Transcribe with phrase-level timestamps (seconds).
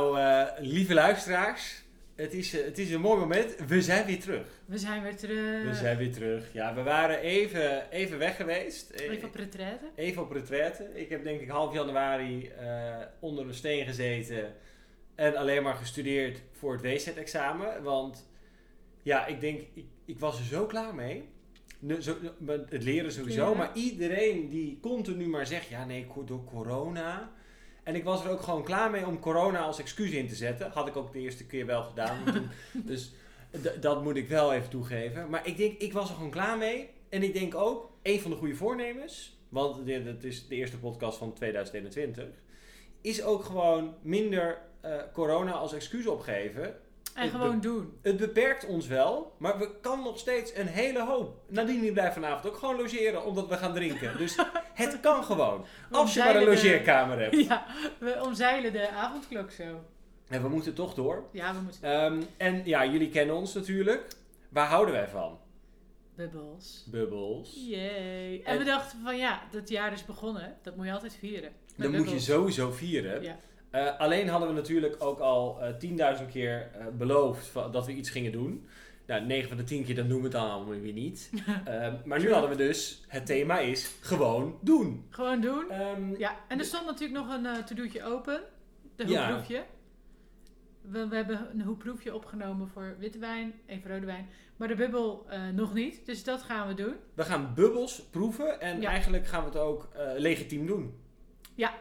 [0.00, 1.82] Nou, eh, lieve luisteraars,
[2.14, 3.54] het is, eh, het is een mooi moment.
[3.66, 4.46] We zijn weer terug.
[4.66, 5.64] We zijn weer terug.
[5.64, 6.52] We zijn weer terug.
[6.52, 8.90] Ja, we waren even, even weg geweest.
[8.90, 9.84] Eh, Even op retraite.
[9.94, 10.90] Even op retraite.
[10.94, 12.50] Ik heb denk ik half januari
[13.20, 14.54] onder een steen gezeten
[15.14, 17.82] en alleen maar gestudeerd voor het WZ-examen.
[17.82, 18.28] Want
[19.02, 21.28] ja, ik denk, ik, ik was er zo klaar mee.
[22.00, 22.16] Zo,
[22.68, 23.56] het leren sowieso, Ja.
[23.56, 27.32] maar iedereen die continu maar zegt, ja nee, door corona.
[27.86, 30.70] En ik was er ook gewoon klaar mee om corona als excuus in te zetten.
[30.70, 32.18] Had ik ook de eerste keer wel gedaan.
[32.72, 33.12] Dus
[33.80, 35.30] dat moet ik wel even toegeven.
[35.30, 36.90] Maar ik denk, ik was er gewoon klaar mee.
[37.08, 40.78] En ik denk ook, een van de goede voornemens, want dit, dit is de eerste
[40.78, 42.26] podcast van 2021,
[43.00, 46.76] is ook gewoon minder eh, corona als excuus opgeven.
[47.16, 47.98] En gewoon doen.
[48.02, 51.40] Het beperkt ons wel, maar we kan nog steeds een hele hoop.
[51.48, 54.18] Nadine blijft vanavond ook gewoon logeren omdat we gaan drinken.
[54.18, 54.36] Dus
[54.74, 55.64] het kan gewoon.
[55.90, 57.36] Als je maar een logeerkamer hebt.
[57.46, 57.66] Ja,
[57.98, 59.84] we omzeilen de avondklok zo.
[60.28, 61.24] En we moeten toch door.
[61.32, 61.82] Ja, we moeten...
[61.82, 64.06] Ehm, en ja, jullie kennen ons natuurlijk.
[64.48, 65.38] Waar houden wij van?
[66.14, 66.86] Bubbles.
[66.90, 67.54] Bubbels.
[67.68, 68.34] Yay.
[68.34, 70.56] En, En- we dachten van ja, dat jaar is begonnen.
[70.62, 71.52] Dat moet je altijd vieren.
[71.76, 73.22] Dat moet je sowieso vieren.
[73.22, 73.36] Ja.
[73.70, 78.10] Eh, alleen hadden we natuurlijk ook al eh 10.000 keer eh, beloofd dat we iets
[78.10, 78.66] gingen doen.
[79.06, 81.30] Nou, 9 van de 10 keer dan doen we het dan allemaal weer niet.
[82.04, 85.06] Maar nu hadden we dus, het thema is gewoon doen.
[85.10, 85.70] Gewoon doen.
[85.70, 88.40] Ehm, Ja, en er stond natuurlijk nog een to-doetje open.
[88.96, 89.26] De Ja.
[89.26, 89.64] hoeproefje.
[90.82, 94.28] We, we hebben een hoeproefje opgenomen voor witte wijn, voor rode wijn.
[94.56, 96.06] Maar de bubbel nog niet.
[96.06, 96.94] Dus dat gaan we doen.
[97.14, 98.88] We gaan bubbels proeven en Ja.
[98.90, 100.94] eigenlijk gaan we het ook legitiem doen.
[101.54, 101.74] Ja,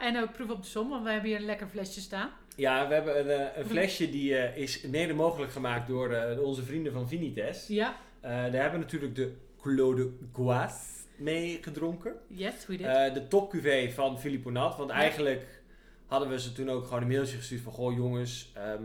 [0.00, 2.30] en ook proef op de som, want we hebben hier een lekker flesje staan.
[2.56, 6.40] Ja, we hebben een, eh, een flesje die eh, is mede mogelijk gemaakt door eh,
[6.42, 7.66] onze vrienden van Vinites.
[7.66, 10.76] Ja, daar hebben we natuurlijk de Clos de Goisse
[11.16, 12.12] mee gedronken.
[12.26, 13.14] yes, we did.
[13.14, 14.76] De top QV van Philippe Nat.
[14.76, 14.96] Want Ja.
[14.96, 15.62] eigenlijk
[16.06, 17.72] hadden we ze toen ook gewoon een mailtje gestuurd van...
[17.72, 18.82] Goh jongens, ehm,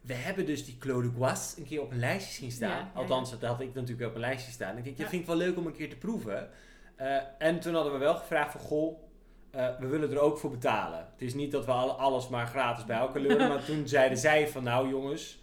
[0.00, 2.68] we hebben dus die Clos de Goisse een keer op een lijstje zien staan.
[2.70, 3.00] Ja, ja, ja.
[3.00, 4.76] Althans, dat had ik natuurlijk op een lijstje staan.
[4.76, 5.10] Ik denk, dat Ja.
[5.10, 6.50] vind ik wel leuk om een keer te proeven.
[7.38, 8.60] En toen hadden we wel gevraagd van...
[8.60, 8.98] Goh,
[9.50, 10.98] eh, we willen er ook voor betalen.
[10.98, 13.48] Het is niet dat we alle- alles maar gratis bij elkaar leuren.
[13.52, 14.62] maar toen zeiden zij van...
[14.62, 15.38] Nou jongens,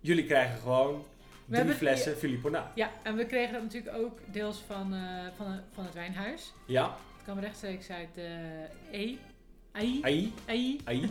[0.00, 1.04] jullie krijgen gewoon
[1.46, 2.64] drie hebben- flessen Philippe Nat.
[2.74, 5.00] Ja, en we kregen dat natuurlijk ook deels van, eh,
[5.36, 6.52] van, van het wijnhuis.
[6.66, 6.84] Ja,
[7.14, 8.36] Het kwam rechtstreeks uit de
[8.90, 9.14] E.
[9.72, 10.00] AI.
[10.02, 10.80] ai, AI.
[10.84, 11.10] ai,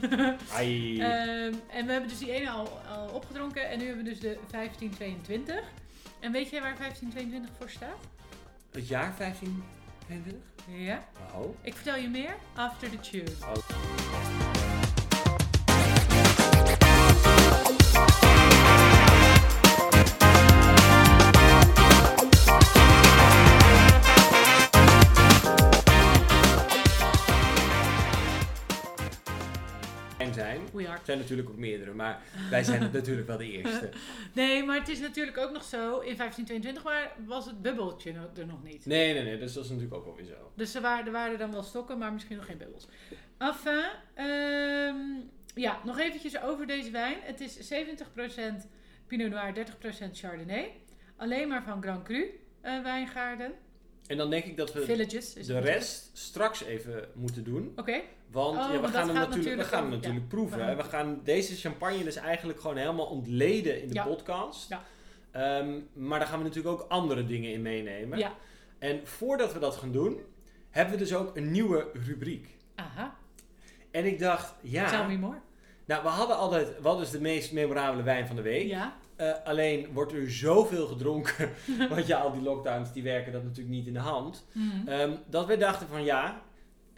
[0.53, 0.99] ai.
[1.01, 2.67] Ehm, en we hebben dus die ene al,
[2.97, 3.69] al opgedronken.
[3.69, 5.55] En nu hebben we dus de 1522.
[6.19, 7.97] En weet jij waar 1522 voor staat?
[8.71, 10.58] Het jaar 1522?
[10.77, 11.03] Ja.
[11.35, 11.55] Oh.
[11.61, 14.38] Ik vertel je meer after the tune.
[30.97, 33.89] Er zijn natuurlijk ook meerdere, maar wij zijn natuurlijk wel de eerste.
[34.33, 35.99] Nee, maar het is natuurlijk ook nog zo.
[35.99, 38.85] In 1522 maar was het bubbeltje er nog niet.
[38.85, 40.51] Nee, nee, nee, dus dat is natuurlijk ook wel weer zo.
[40.55, 42.87] Dus er waren, er waren dan wel stokken, maar misschien nog geen bubbels.
[43.37, 44.95] Enfin, ehm,
[45.55, 47.17] ja, nog eventjes over deze wijn.
[47.21, 48.67] Het is 70%
[49.07, 50.71] Pinot Noir, 30% Chardonnay.
[51.15, 53.51] Alleen maar van Grand Cru eh, wijngaarden.
[54.09, 57.73] En dan denk ik dat we Villages de rest straks even moeten doen.
[57.75, 60.27] Oké, Want Oh, ja, we gaan hem natuurlijk, we gaan hem natuurlijk ja.
[60.29, 60.57] proeven.
[60.57, 64.03] We gaan- We gaan deze champagne dus eigenlijk gewoon helemaal ontleden in de Ja.
[64.05, 64.69] podcast.
[64.69, 64.83] Ja.
[65.31, 68.17] Ehm, maar daar gaan we natuurlijk ook andere dingen in meenemen.
[68.17, 68.33] ja.
[68.79, 70.19] En voordat we dat gaan doen,
[70.69, 72.47] hebben we dus ook een nieuwe rubriek.
[72.75, 73.15] Aha,
[73.91, 74.89] En ik dacht, ja...
[74.89, 75.37] tell me more.
[75.85, 78.67] Nou, we hadden altijd, wat is de meest memorabele wijn van de week?
[78.67, 81.49] Ja, Eh, alleen wordt er zoveel gedronken,
[81.89, 84.45] want ja, al die lockdowns die werken dat natuurlijk niet in de hand.
[84.51, 84.87] Mhm.
[84.87, 86.41] Ehm, dat we dachten van ja,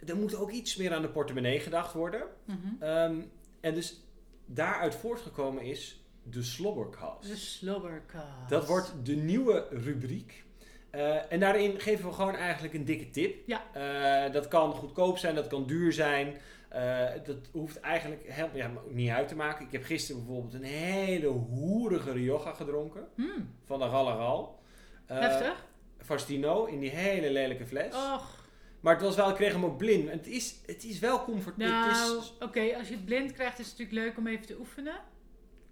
[0.06, 2.22] er moet ook iets meer aan de portemonnee gedacht worden.
[2.44, 2.82] Mhm.
[2.82, 3.20] Ehm,
[3.60, 4.00] en dus
[4.46, 7.28] daaruit voortgekomen is de slobbercast.
[7.28, 8.48] De slobbercast.
[8.48, 10.44] Dat wordt de nieuwe rubriek.
[10.90, 13.36] Eh, en daarin geven we gewoon eigenlijk een dikke tip.
[13.46, 13.62] Ja.
[13.72, 16.36] Eh, dat kan goedkoop zijn, dat kan duur zijn.
[16.72, 19.66] Eh, dat hoeft eigenlijk helemaal ja, niet uit te maken.
[19.66, 23.08] Ik heb gisteren bijvoorbeeld een hele hoerige Rioja gedronken.
[23.14, 24.60] Hmm, Van de Gallegal.
[25.06, 25.66] Eh, heftig.
[25.98, 27.94] Fastino in die hele lelijke fles.
[27.94, 28.46] Och,
[28.80, 30.08] Maar het was wel, ik kreeg hem ook blind.
[30.08, 31.90] En Het is, het is wel comfortabel.
[31.90, 34.94] nou, oké, als je het blind krijgt is het natuurlijk leuk om even te oefenen.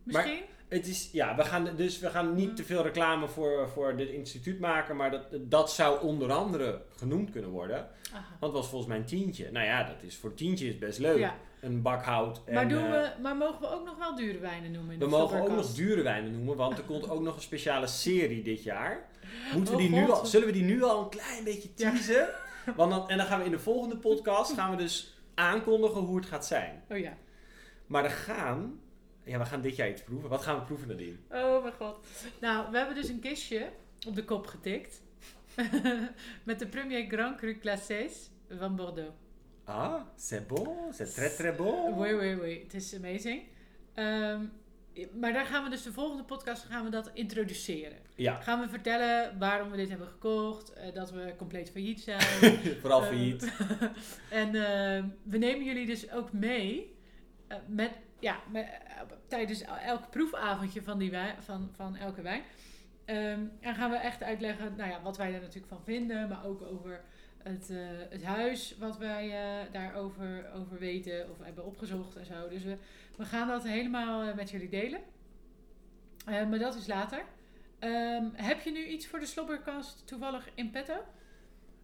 [0.02, 0.43] Misschien?
[0.70, 4.08] Het is, ja, we gaan, dus we gaan niet te veel reclame voor, voor dit
[4.08, 4.96] instituut maken.
[4.96, 7.88] Maar dat, dat zou onder andere genoemd kunnen worden.
[8.12, 8.25] Aha.
[8.40, 9.50] Want het was volgens mij een tientje.
[9.50, 11.19] Nou ja, dat is, voor tientje is best leuk.
[11.19, 11.37] Ja.
[11.61, 12.40] Een bak hout.
[12.44, 14.99] En, Maar, doen eh, we, maar mogen we ook nog wel dure wijnen noemen in
[14.99, 16.56] we de mogen ook nog dure wijnen noemen.
[16.56, 19.08] Want er komt ook nog een speciale serie dit jaar.
[19.55, 21.90] Moeten we Oh, die nu al, zullen we die nu al een klein beetje Ja.
[21.90, 22.28] teasen?
[22.76, 26.16] Want dan, en dan gaan we in de volgende podcast gaan we dus aankondigen hoe
[26.16, 26.82] het gaat zijn.
[26.88, 27.16] Oh ja.
[27.87, 28.81] Maar er gaan...
[29.31, 30.29] Ja, we gaan dit jaar iets proeven.
[30.29, 31.17] Wat gaan we proeven, Nadine?
[31.31, 32.06] Oh mijn god.
[32.41, 33.69] Nou, we hebben dus een kistje
[34.06, 35.03] op de kop getikt.
[36.44, 39.12] Met de Premier Grand Cru Classés van Bordeaux.
[39.65, 40.77] Ah, c'est bon.
[40.93, 41.97] C'est très très bon.
[41.99, 42.62] Wait, wait, wait.
[42.62, 43.43] Het is amazing.
[43.94, 44.41] Ehm,
[45.21, 47.99] maar daar gaan we dus de volgende podcast gaan we dat introduceren.
[48.15, 50.73] Ja, Gaan we vertellen waarom we dit hebben gekocht.
[50.73, 52.21] eh, dat we compleet failliet zijn.
[52.81, 53.53] vooral Eh, failliet.
[54.31, 56.94] en ehm, we nemen jullie dus ook mee
[57.47, 58.62] eh, met, ja, eh,
[59.28, 62.43] tijdens elk proefavondje van, die wijn, van, van elke wijn.
[63.05, 66.46] Ehm, en gaan we echt uitleggen nou ja, wat wij er natuurlijk van vinden, maar
[66.46, 67.00] ook over
[67.43, 67.78] het, eh,
[68.11, 72.49] het huis, wat wij eh, daarover over weten of hebben opgezocht en zo.
[72.49, 72.76] Dus we,
[73.17, 75.00] we gaan dat helemaal met jullie delen.
[76.26, 77.25] Eh, maar dat is later.
[77.78, 80.94] Ehm, heb je nu iets voor de slobberkast toevallig in petto?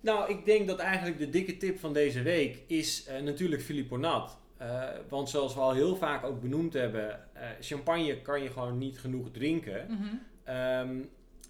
[0.00, 4.38] Nou, ik denk dat eigenlijk de dikke tip van deze week is natuurlijk Philippe Nat.
[4.56, 8.78] Eh, want zoals we al heel vaak ook benoemd hebben, eh, champagne kan je gewoon
[8.78, 9.86] niet genoeg drinken.
[9.90, 10.02] Mhm.
[10.44, 10.96] Ehm,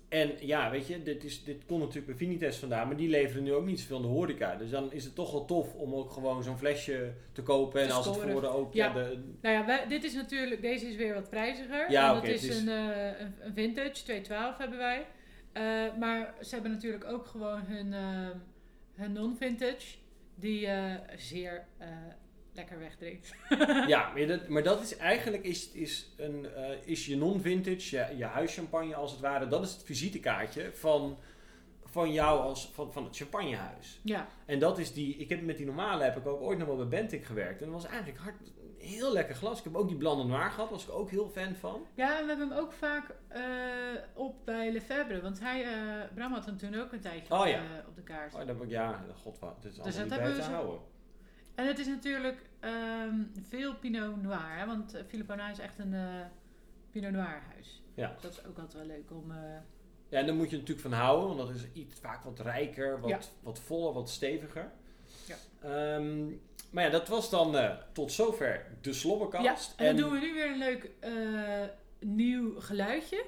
[0.09, 3.43] en ja, weet je, dit, is, dit komt natuurlijk bij Vinites vandaan, maar die leveren
[3.43, 4.57] nu ook niet zoveel in de horeca.
[4.57, 7.81] Dus dan is het toch wel tof om ook gewoon zo'n flesje te kopen.
[7.83, 8.75] En als het voor de ook...
[8.75, 8.87] Ja.
[8.87, 8.93] Ja.
[8.93, 11.91] de, Nou ja, wij- dit is natuurlijk, deze is weer wat prijziger.
[11.91, 15.07] Ja, En oké, dat is, het is- Een, eh, een, een vintage, 212 hebben wij.
[15.99, 17.93] Maar ze hebben natuurlijk ook gewoon hun,
[18.95, 19.97] hun non-vintage,
[20.35, 20.69] die
[21.17, 21.67] zeer
[22.57, 23.35] lekker wegdrinkt.
[23.95, 28.17] ja, maar dat, maar dat is eigenlijk is, is, een, eh, is je non-vintage, je,
[28.17, 29.49] je huischampagne als het ware.
[29.49, 31.19] Dat is het visitekaartje van,
[31.85, 34.01] van jou als van, van het champagnehuis.
[34.03, 36.67] Ja, En dat is die, ik heb met die normale heb ik ook ooit nog
[36.67, 37.61] wel bij Bentic gewerkt.
[37.61, 38.37] En dat was eigenlijk hard,
[38.79, 39.59] heel lekker glas.
[39.59, 41.87] Ik heb ook die Blanc de Noir gehad, was ik ook heel fan van.
[41.95, 43.43] ja en we hebben hem ook vaak eh,
[44.15, 47.47] op bij Lefebvre, want hij, eh Bram had hem toen ook een tijdje Oh op,
[47.47, 47.63] ja.
[47.89, 48.33] op de kaart.
[48.33, 50.81] Oh, dat heb ik, ja, god, wat, dit is allemaal dat niet bij te houden.
[51.57, 53.15] En het is natuurlijk ehm,
[53.49, 54.67] veel Pinot Noir, hè?
[54.67, 56.27] want uh, Philippe Bonnet is echt een eh,
[56.91, 57.83] Pinot Noir huis.
[57.95, 58.13] Ja.
[58.13, 59.31] Dus dat is ook altijd wel leuk om...
[59.31, 59.37] eh,
[60.09, 63.01] Ja, en daar moet je natuurlijk van houden, want dat is iets vaak wat rijker,
[63.01, 63.19] wat, Ja.
[63.43, 64.71] wat voller, wat steviger.
[65.27, 65.37] Ja.
[65.61, 66.27] Ehm,
[66.71, 69.75] maar ja, dat was dan eh, tot zover de Ja, slobberkast.
[69.77, 71.13] en dan doen we nu weer een leuk eh,
[72.01, 73.25] nieuw geluidje.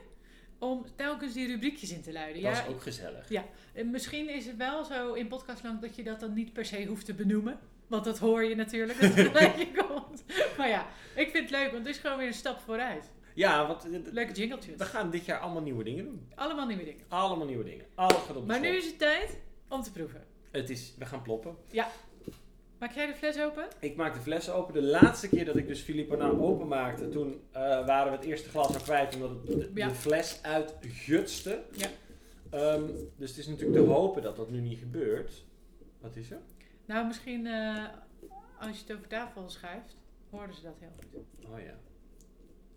[0.60, 2.42] Om telkens die rubriekjes in te luiden.
[2.42, 3.30] dat Ja, is ook gezellig.
[3.75, 6.84] en misschien is het wel zo in podcastland dat je dat dan niet per se
[6.86, 7.58] hoeft te benoemen.
[7.88, 10.25] Want dat hoor je natuurlijk dat het geluidje komt.
[10.56, 13.11] Maar ja, ik vind het leuk, want het is gewoon weer een stap vooruit.
[13.35, 14.76] Ja, want eh, Leuke jingletjes.
[14.76, 16.29] we gaan dit jaar allemaal nieuwe dingen doen.
[16.35, 17.05] Allemaal nieuwe dingen.
[17.08, 17.85] Allemaal nieuwe dingen.
[17.94, 19.38] Alles gaat op Maar nu is het tijd
[19.69, 20.25] om te proeven.
[20.50, 21.56] Het is, we gaan ploppen.
[22.79, 23.67] Maak jij de fles open?
[23.81, 24.75] Ik maak de fles open.
[24.75, 28.49] De laatste keer dat ik dus Philippe nou openmaakte, toen eh, waren we het eerste
[28.49, 29.88] glas al kwijt omdat het de, Ja.
[29.88, 31.62] de fles uitgutste.
[31.73, 31.88] Ja.
[32.50, 32.82] Ehm,
[33.17, 35.44] dus het is natuurlijk te hopen dat dat nu niet gebeurt.
[36.00, 36.38] Wat is er?
[36.88, 37.85] Nou, misschien eh,
[38.61, 39.96] als je het over tafel schuift,
[40.31, 41.50] hoorden ze dat heel goed.
[41.50, 41.75] Oh ja.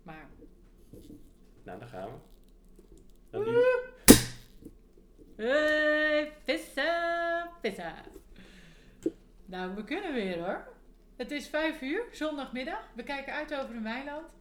[0.02, 0.26] Maar
[1.62, 2.16] Nou, daar gaan we.
[3.30, 3.90] Nou, die-
[5.36, 7.94] Hey, pizza, pizza.
[9.44, 10.68] Nou, we kunnen weer hoor.
[11.16, 12.88] Het is vijf uur, zondagmiddag.
[12.94, 14.34] We kijken uit over een weiland.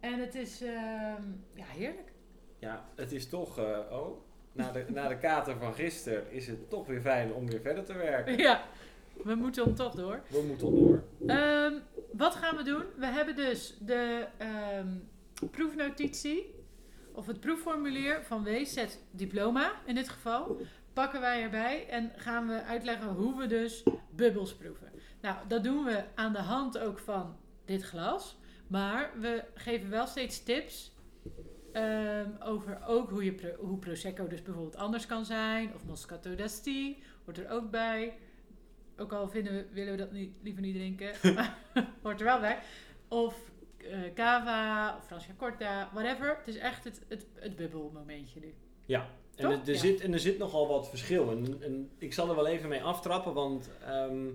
[0.00, 1.22] En het is, ehm,
[1.54, 2.12] ja, heerlijk.
[2.58, 4.20] Ja, het is toch, eh, oh,
[4.52, 7.84] na de, na de kater van gisteren is het toch weer fijn om weer verder
[7.84, 8.36] te werken.
[8.48, 8.64] Ja,
[9.24, 10.22] we moeten hem toch door.
[10.28, 11.04] We moeten door.
[11.26, 11.74] Ehm,
[12.12, 12.84] wat gaan we doen?
[12.96, 14.88] We hebben dus de ehm,
[15.50, 16.54] proefnotitie,
[17.12, 20.56] of het proefformulier van WZ Diploma in dit geval,
[20.92, 24.92] pakken wij erbij en gaan we uitleggen hoe we dus bubbels proeven.
[25.20, 30.06] Nou, dat doen we aan de hand ook van dit glas, maar we geven wel
[30.06, 30.92] steeds tips
[31.72, 37.02] ehm, over ook hoe, je hoe Prosecco dus bijvoorbeeld anders kan zijn, of Moscato d'Asti
[37.24, 38.18] hoort er ook bij.
[38.98, 41.58] Ook al vinden we, willen we dat niet, liever niet drinken, maar
[42.02, 42.58] hoort er wel bij.
[43.08, 43.34] Of
[43.78, 46.36] eh, cava, of Francia Corta, whatever.
[46.38, 48.54] Het is echt het, het, het bubbelmomentje nu.
[48.86, 49.78] Ja, en er, er Ja.
[49.78, 51.30] zit, en er zit nogal wat verschil.
[51.30, 54.26] En, en ik zal er wel even mee aftrappen, want ehm,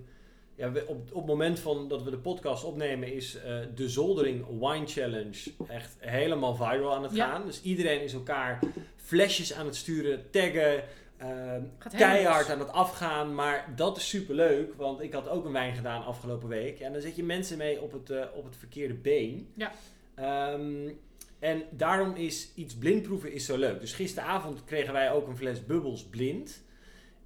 [0.54, 3.88] ja, we- op, op het moment van dat we de podcast opnemen is eh, de
[3.88, 7.26] Zoldering Wine Challenge echt helemaal viral aan het Ja.
[7.30, 7.46] gaan.
[7.46, 8.58] Dus iedereen is elkaar
[8.96, 10.82] flesjes aan het sturen, taggen,
[11.96, 12.50] keihard los.
[12.50, 13.34] aan het afgaan.
[13.34, 16.80] Maar dat is super leuk, want ik had ook een wijn gedaan afgelopen week.
[16.80, 19.52] En dan zet je mensen mee op het, eh, op het verkeerde been.
[19.54, 19.72] Ja.
[20.14, 20.88] Ehm,
[21.38, 23.80] en daarom is iets blindproeven is zo leuk.
[23.80, 26.62] Dus gisteravond kregen wij ook een fles bubbels blind.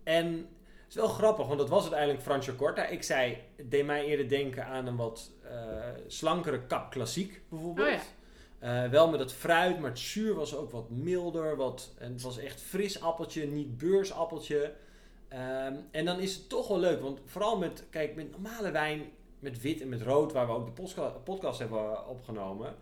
[0.03, 2.87] En het is wel grappig, want dat was uiteindelijk Francia Corta.
[2.87, 7.89] Ik zei, het deed mij eerder denken aan een wat eh, slankere kap klassiek bijvoorbeeld.
[7.89, 8.01] Oh ja.
[8.63, 11.57] Eh, wel met het fruit, maar het zuur was ook wat milder.
[11.57, 14.75] Wat, en het was echt fris appeltje, niet beursappeltje.
[15.29, 19.03] Ehm, en dan is het toch wel leuk, want vooral met, kijk, met normale wijn
[19.39, 20.83] met wit en met rood, waar we ook de
[21.25, 22.75] podcast hebben opgenomen,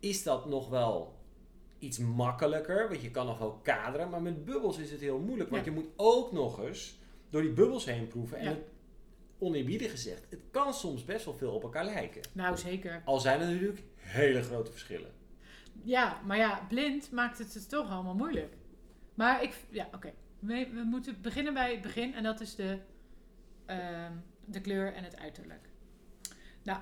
[0.00, 1.14] is dat nog wel
[1.78, 2.88] iets makkelijker.
[2.88, 4.10] Want je kan nog wel kaderen.
[4.10, 5.50] Maar met bubbels is het heel moeilijk.
[5.50, 5.70] Want Ja.
[5.70, 8.38] je moet ook nog eens door die bubbels heen proeven.
[8.38, 8.50] En Ja.
[8.50, 8.60] het,
[9.38, 12.20] oneerbiedig gezegd, het kan soms best wel veel op elkaar lijken.
[12.32, 13.02] Nou, zeker.
[13.04, 15.10] Al zijn er natuurlijk hele grote verschillen.
[15.82, 18.54] Ja, maar ja, blind maakt het het toch allemaal moeilijk.
[19.14, 20.12] Maar ik, ja, oké.
[20.38, 22.78] We, we moeten beginnen bij het begin en dat is de,
[23.66, 24.12] ehm,
[24.44, 25.68] de kleur en het uiterlijk.
[26.62, 26.80] Nou,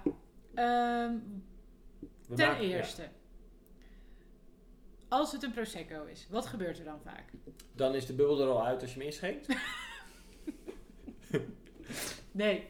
[0.55, 1.15] ehm,
[2.29, 2.77] We ten maken- ja.
[2.77, 3.09] eerste.
[5.09, 7.25] Als het een Prosecco is, wat gebeurt er dan vaak?
[7.73, 9.47] Dan is de bubbel er al uit als je hem inschenkt.
[12.39, 12.67] Nee,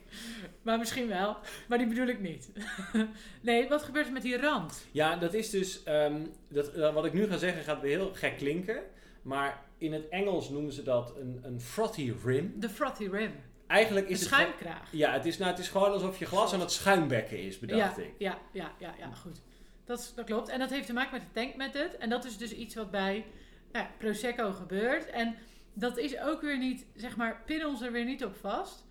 [0.63, 1.37] maar misschien wel.
[1.69, 2.51] Maar die bedoel ik niet.
[3.41, 4.87] nee, wat gebeurt er met die rand?
[4.91, 5.83] Ja, dat is dus.
[5.83, 8.83] ehm, dat, eh, wat ik nu ga zeggen gaat weer heel gek klinken.
[9.23, 12.53] Maar in het Engels noemen ze dat een, een frothy rim.
[12.57, 13.33] De frothy rim.
[13.67, 14.29] Eigenlijk is het.
[14.29, 14.89] gewoon- schuimkraag.
[14.93, 17.97] Ja, het is, nou, het is gewoon alsof je glas aan het schuimbekken is, bedacht
[17.97, 18.15] ja, ik.
[18.19, 19.41] Ja, ja, ja, ja, goed.
[19.85, 20.49] Dat, dat klopt.
[20.49, 21.97] En dat heeft te maken met de tank method.
[21.97, 23.25] En dat is dus iets wat bij
[23.73, 25.11] nou, ja, Prosecco gebeurt.
[25.11, 25.35] En
[25.73, 28.87] dat is ook weer niet, zeg maar, pin ons er weer niet op vast.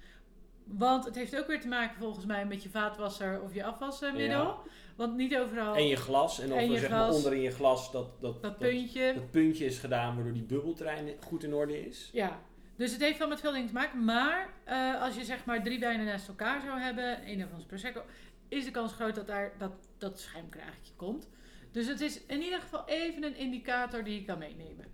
[0.68, 4.28] Want het heeft ook weer te maken volgens mij met je vaatwasser of je afwasmiddel.
[4.28, 4.58] Ja.
[4.96, 6.40] Want niet overal En je glas.
[6.40, 9.14] En of En er zeg maar onder in je glas dat, dat, dat puntje.
[9.14, 12.10] dat puntje is gedaan waardoor die bubbeltrein goed in orde is.
[12.14, 12.40] Ja,
[12.76, 14.04] dus het heeft wel met veel dingen te maken.
[14.06, 17.66] Maar eh, als je zeg maar drie wijnen naast elkaar zou hebben, één daarvan is
[17.66, 18.02] Prosecco,
[18.48, 21.30] is de kans groot dat daar dat, dat schuimkraagje komt.
[21.72, 24.86] Dus het is in ieder geval even een indicator die je kan meenemen.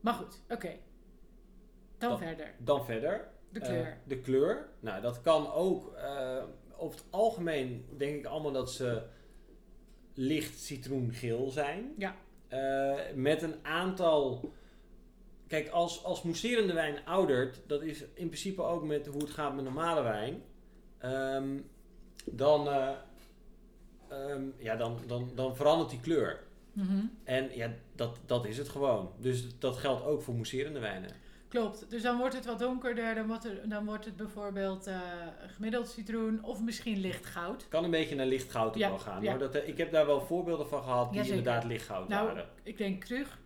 [0.00, 0.76] Maar goed, oké.
[1.98, 2.54] Dan Dan- verder.
[2.58, 3.28] Dan verder.
[3.60, 3.96] De eh, kleur.
[4.04, 4.68] de kleur.
[4.80, 5.94] Nou, dat kan ook.
[5.94, 6.42] eh,
[6.78, 9.02] over het algemeen denk ik allemaal dat ze
[10.14, 11.94] licht citroengeel zijn.
[11.96, 12.16] Ja.
[12.48, 14.52] Eh, met een aantal.
[15.46, 19.54] Kijk, als, als mousserende wijn oudert, dat is in principe ook met hoe het gaat
[19.54, 20.42] met normale wijn.
[20.98, 21.58] Ehm,
[22.24, 22.90] dan, eh,
[24.08, 26.44] ehm, ja, dan, dan, dan verandert die kleur.
[26.72, 27.04] Mhm.
[27.24, 29.12] En ja, dat, dat is het gewoon.
[29.20, 31.10] Dus dat geldt ook voor mousserende wijnen.
[31.48, 31.90] Klopt.
[31.90, 33.14] Dus dan wordt het wat donkerder.
[33.14, 35.00] Dan wordt, er, dan wordt het bijvoorbeeld eh,
[35.46, 37.68] gemiddeld citroen of misschien licht goud.
[37.68, 39.22] Kan een beetje naar lichtgoud ook Ja, wel gaan.
[39.22, 39.30] ja.
[39.30, 39.38] Hoor.
[39.38, 41.38] Dat, eh, ik heb daar wel voorbeelden van gehad die Jazeker.
[41.38, 42.48] inderdaad lichtgoud Nou, waren.
[42.62, 43.38] Ik denk terug,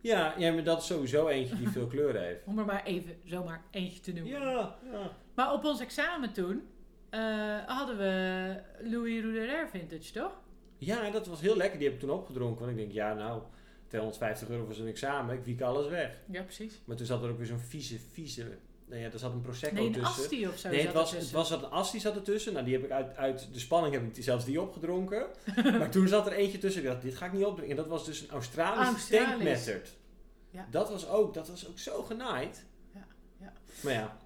[0.00, 2.44] Ja, ja, maar dat is sowieso eentje die veel kleuren heeft.
[2.46, 4.40] om er maar even zomaar eentje te noemen.
[4.40, 5.10] Ja, ja.
[5.34, 6.62] Maar op ons examen toen
[7.10, 7.20] eh,
[7.66, 10.32] hadden we Louis Roederer vintage, toch?
[10.78, 11.78] ja, dat was heel lekker.
[11.78, 12.58] Die heb ik toen opgedronken.
[12.64, 13.42] Want ik denk, ja nou,
[13.88, 15.34] 250 euro voor zo'n examen.
[15.34, 16.16] Ik wiek alles weg.
[16.30, 16.80] Ja, precies.
[16.84, 18.58] Maar toen zat er ook weer zo'n vieze, vieze...
[18.88, 20.22] Nou ja, er zat een Prosecco Nee, een tussen.
[20.22, 22.52] Asti of zo Nee, het was, het was een Asti zat ertussen.
[22.52, 25.26] Nou, die heb ik uit, uit de spanning heb ik die, zelfs die opgedronken.
[25.78, 26.82] maar toen zat er eentje tussen.
[26.82, 27.76] Ik dacht, dit ga ik niet opdrinken.
[27.76, 29.28] En dat was dus een Australische Australisch.
[29.28, 29.96] tank method.
[30.50, 30.66] Ja.
[30.70, 32.66] Dat was ook, dat was ook zo genaaid.
[32.94, 33.06] Ja,
[33.40, 33.52] ja.
[33.80, 34.16] Maar ja,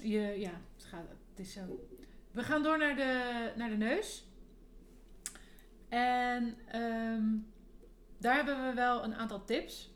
[0.00, 1.60] Je, ja, het, gaat, het is zo.
[2.30, 4.24] We gaan door naar de, naar de neus.
[5.88, 7.24] En ehm,
[8.18, 9.94] daar hebben we wel een aantal tips.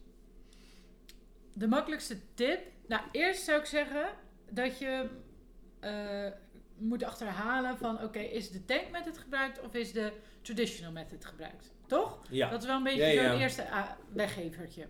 [1.54, 2.60] De makkelijkste tip.
[2.86, 4.08] Nou, eerst zou ik zeggen
[4.50, 5.08] dat je
[5.80, 6.26] eh,
[6.76, 8.02] moet achterhalen van...
[8.02, 10.12] Oké, is de tank method gebruikt of is de
[10.42, 11.72] traditional method gebruikt?
[11.86, 12.22] Toch?
[12.30, 12.50] ja.
[12.50, 13.30] Dat is wel een beetje Ja, ja.
[13.30, 14.86] zo'n eerste ah, weggevertje.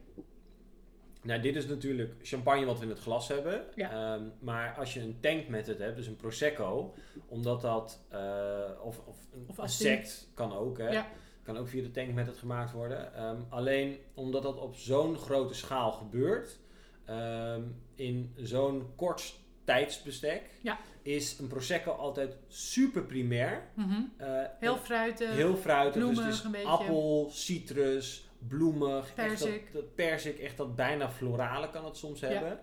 [1.23, 3.65] Nou, dit is natuurlijk champagne wat we in het glas hebben.
[3.75, 3.91] Ja.
[3.91, 6.95] Ehm, maar als je een tank method hebt, dus een prosecco,
[7.29, 10.89] omdat dat eh, of, of een Of sect kan ook, hè?
[10.89, 11.07] Ja.
[11.43, 13.15] Kan ook via de tank method gemaakt worden.
[13.15, 16.59] Ehm, alleen omdat dat op zo'n grote schaal gebeurt,
[17.05, 17.63] ehm,
[17.95, 20.79] in zo'n kort tijdsbestek, Ja.
[21.03, 23.63] is een prosecco altijd super primair.
[23.75, 24.01] Mhm.
[24.17, 25.31] Eh, Heel fruitig.
[25.35, 26.03] heel fruitig.
[26.03, 29.05] Dus bloemig het appel, citrus, bloemig.
[29.07, 29.73] echt Perzik.
[29.73, 32.29] dat, dat persik, echt dat bijna florale kan het soms Ja.
[32.29, 32.59] hebben.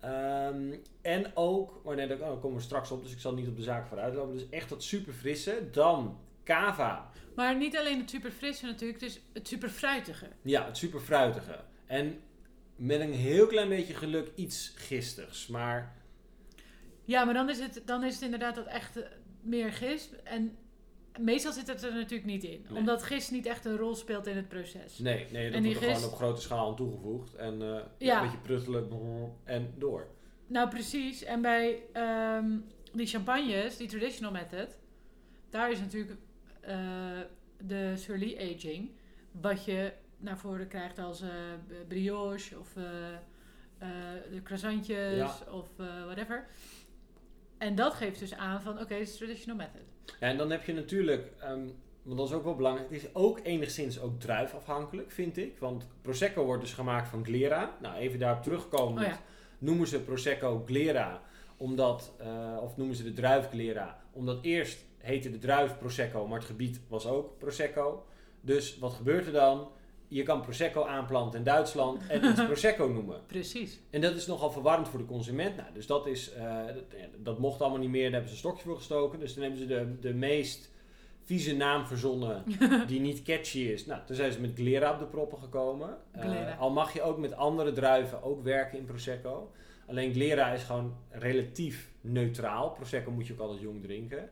[0.00, 3.48] Ehm, en ook, maar nee, daar daar komen we straks op, dus ik zal niet
[3.48, 4.32] op de zaak vooruit lopen.
[4.34, 5.68] Dus echt dat super frisse.
[5.70, 7.10] Dan cava.
[7.34, 10.26] Maar niet alleen het super frisse natuurlijk, het is het super fruitige.
[10.42, 11.60] Ja, het super fruitige.
[11.86, 12.20] En
[12.76, 15.46] met een heel klein beetje geluk iets gistigs.
[15.46, 15.96] Maar
[17.04, 18.98] Ja, maar dan is het, dan is het inderdaad dat echt
[19.40, 20.12] meer gist.
[20.24, 20.56] En
[21.18, 22.66] meestal zit het er natuurlijk niet in.
[22.68, 22.78] Nee.
[22.78, 24.98] Omdat gist niet echt een rol speelt in het proces.
[24.98, 27.34] nee, nee dat En wordt er gewoon gist- op grote schaal aan toegevoegd.
[27.34, 28.16] En eh, Ja.
[28.16, 28.88] een beetje pruttelen
[29.44, 30.06] en door.
[30.46, 31.22] Nou, precies.
[31.24, 32.50] En bij ehm,
[32.92, 34.78] die champagnes, die traditional method,
[35.50, 36.10] daar is natuurlijk
[36.62, 36.76] eh,
[37.58, 38.90] de surly aging,
[39.40, 41.28] wat je naar voren krijgt als eh,
[41.88, 42.82] brioche of eh,
[44.30, 45.36] de croissantjes Ja.
[45.50, 45.68] of
[46.04, 46.46] whatever.
[47.58, 49.82] En dat geeft dus aan van, oké, het is traditional method.
[50.20, 51.66] Ja, en dan heb je natuurlijk, ehm,
[52.02, 55.58] want dat is ook wel belangrijk, het is ook enigszins ook druifafhankelijk, vind ik.
[55.58, 57.76] Want Prosecco wordt dus gemaakt van Glera.
[57.80, 59.02] Nou, even daarop terugkomen.
[59.02, 59.20] Oh ja.
[59.58, 61.22] Noemen ze Prosecco Glera,
[61.56, 62.12] omdat,
[62.60, 66.80] of noemen ze de druif Glera, omdat eerst heette de druif Prosecco, maar het gebied
[66.88, 68.04] was ook Prosecco.
[68.40, 69.68] Dus wat gebeurt er dan?
[70.08, 73.20] Je kan Prosecco aanplanten in Duitsland en iets Prosecco noemen.
[73.26, 73.80] Precies.
[73.90, 75.56] En dat is nogal verwarrend voor de consument.
[75.56, 76.60] Nou, dus dat, is, eh,
[77.16, 78.02] dat, mocht allemaal niet meer.
[78.02, 79.20] Daar hebben ze een stokje voor gestoken.
[79.20, 80.70] Dus dan hebben ze de, de meest
[81.24, 82.44] vieze naam verzonnen
[82.86, 83.86] die niet catchy is.
[83.86, 85.96] Nou, toen zijn ze met Glera op de proppen gekomen.
[86.12, 89.50] Eh, al mag je ook met andere druiven ook werken in Prosecco.
[89.86, 92.70] Alleen Glera is gewoon relatief neutraal.
[92.70, 94.30] Prosecco moet je ook altijd jong drinken.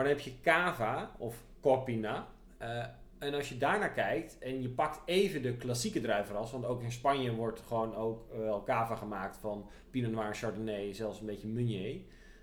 [0.00, 2.28] Maar dan heb je Cava of Corpina.
[2.58, 2.84] Eh,
[3.18, 6.92] en als je daarnaar kijkt en je pakt even de klassieke druivenras, want ook in
[6.92, 11.48] Spanje wordt gewoon ook eh, wel cava gemaakt van Pinot Noir, Chardonnay, zelfs een beetje
[11.48, 12.00] Meunier.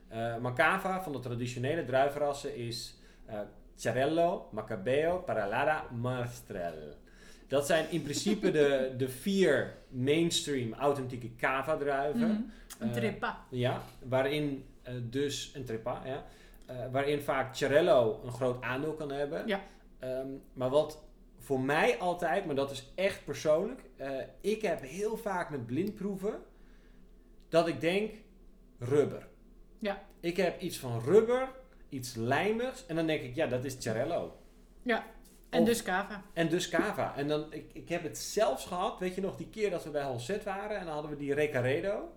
[0.08, 2.96] Eh, maar cava van de traditionele druivenrassen is
[3.26, 3.40] eh
[3.78, 6.96] Chiarello, Macabeo, Paralada, Mastrel.
[7.48, 12.30] Dat zijn in principe de, de vier mainstream authentieke cava druiven.
[12.30, 12.42] Mhm.
[12.80, 13.46] Een trepa.
[13.50, 14.66] Ja, waarin
[15.10, 16.26] dus een trepa, ja,
[16.68, 19.48] eh, waarin vaak Chiarello een groot aandeel kan hebben.
[19.48, 19.62] Ja.
[20.00, 21.04] Ehm, maar wat
[21.38, 24.10] voor mij altijd, maar dat is echt persoonlijk, eh,
[24.42, 26.42] ik heb heel vaak met blindproeven
[27.50, 28.14] dat ik denk
[28.80, 29.28] rubber.
[29.80, 30.04] Ja.
[30.20, 31.50] Ik heb iets van rubber,
[31.90, 34.38] iets lijmigs en dan denk ik, ja, dat is Chiarello.
[35.50, 36.24] En Of- dus cava.
[36.34, 37.16] En dus cava.
[37.16, 39.90] En dan, ik, ik heb het zelfs gehad, weet je nog, die keer dat we
[39.90, 42.12] bij Holset waren en dan hadden we die Recaredo.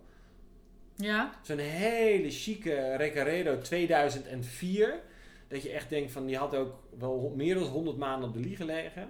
[1.00, 1.30] Ja.
[1.42, 5.00] Zo'n hele chique Recaredo 2004.
[5.48, 8.40] Dat je echt denkt van, die had ook wel meer dan 100 maanden op de
[8.40, 9.08] lieg gelegen.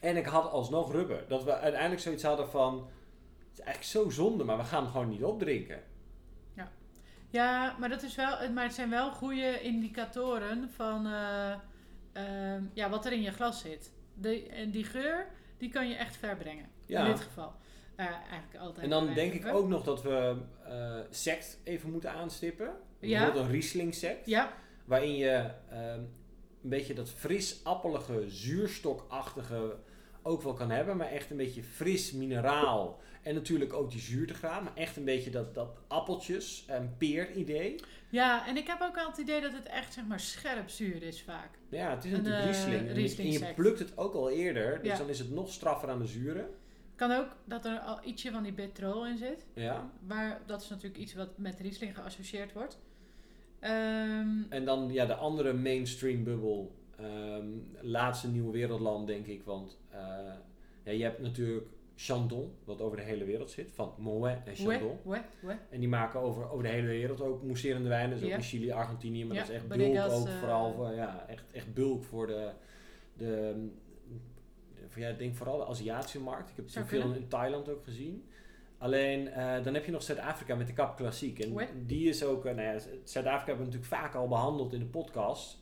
[0.00, 1.24] En ik had alsnog rubber.
[1.28, 2.74] Dat we uiteindelijk zoiets hadden van,
[3.50, 5.82] het is eigenlijk zo zonde, maar we gaan hem gewoon niet opdrinken.
[7.30, 11.52] Ja, maar, dat is wel, maar het zijn wel goede indicatoren van eh,
[12.12, 13.92] ehm, ja, wat er in je glas zit.
[14.14, 15.26] De, en die geur,
[15.58, 16.68] die kan je echt verbrengen.
[16.86, 17.00] Ja.
[17.00, 17.52] In dit geval.
[17.96, 18.84] Eigenlijk altijd.
[18.84, 22.66] En dan denk ik ook nog dat we eh sect even moeten aanstippen.
[23.00, 23.16] Ja.
[23.18, 24.26] Bijvoorbeeld een Riesling sect.
[24.26, 24.52] Ja,
[24.84, 26.00] Waarin je ehm,
[26.62, 29.76] een beetje dat fris appelige, zuurstokachtige
[30.22, 30.96] ook wel kan hebben.
[30.96, 33.00] Maar echt een beetje fris mineraal.
[33.22, 34.62] En natuurlijk ook die zuurtegraad.
[34.62, 37.74] Maar echt een beetje dat, dat appeltjes en peer idee.
[38.10, 41.02] ja, en ik heb ook al het idee dat het echt zeg maar scherp zuur
[41.02, 41.50] is vaak.
[41.68, 42.46] Ja, het is Een, natuurlijk
[42.88, 43.34] eh, Riesling.
[43.40, 44.78] En, je plukt het ook al eerder.
[44.82, 44.98] Dus Ja.
[44.98, 46.48] dan is het nog straffer aan de zuren.
[46.96, 49.46] Kan ook dat er al ietsje van die petrol in zit.
[49.54, 49.90] Ja.
[50.06, 52.78] Maar dat is natuurlijk iets wat met Riesling geassocieerd wordt.
[53.60, 56.74] Ehm, En dan ja, de andere mainstream bubbel.
[56.98, 57.46] ehm,
[57.80, 59.42] laatste nieuwe wereldland, denk ik.
[59.44, 59.98] Want eh,
[60.82, 63.70] ja, je hebt natuurlijk Chandon, wat over de hele wereld zit.
[63.72, 64.98] Van Moet en Chandon.
[65.70, 68.18] En die maken over, over de hele wereld ook mousserende wijnen.
[68.20, 69.24] Dus ook in Chili, Argentinië.
[69.24, 70.72] Maar Ja, dat is echt bulk ook eh, vooral.
[70.72, 72.50] Voor, ja, echt, echt bulk voor de...
[73.16, 73.68] de
[74.96, 76.50] ja, ik denk vooral de Aziatische markt.
[76.50, 77.18] Ik heb Zou te veel kunnen.
[77.18, 78.28] in Thailand ook gezien.
[78.78, 81.38] Alleen, eh, dan heb je nog Zuid-Afrika met de Kap Klassiek.
[81.38, 82.44] En die is ook...
[82.44, 85.58] eh, nou ja, Zuid-Afrika hebben we natuurlijk vaak al behandeld in de podcast.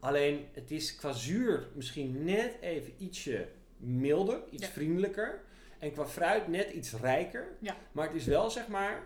[0.00, 4.40] Alleen, het is qua zuur misschien net even ietsje milder.
[4.50, 4.72] Iets Ja.
[4.72, 5.42] vriendelijker.
[5.78, 7.46] En qua fruit net iets rijker.
[7.60, 7.76] Ja.
[7.92, 9.02] Maar het is wel, zeg maar...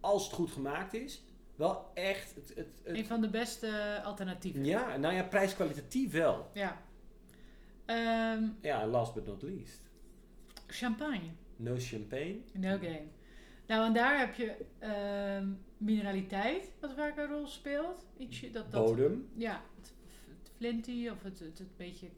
[0.00, 1.22] Als het goed gemaakt is...
[1.56, 2.34] Wel echt...
[2.34, 4.64] Het, het, het- Een van de beste alternatieven.
[4.64, 6.48] ja, nou ja, prijskwalitatief wel.
[6.52, 6.80] Ja.
[7.88, 9.80] Ehm, Ja, last but not least.
[10.66, 11.30] champagne.
[11.56, 12.38] No champagne.
[12.52, 13.06] No game.
[13.66, 18.06] Nou, en daar heb je ehm, mineraliteit, wat vaak een rol speelt.
[18.16, 19.28] Ietsje dat, dat Bodem.
[19.36, 19.92] ja, het,
[20.28, 22.08] het flinty of het, het, het beetje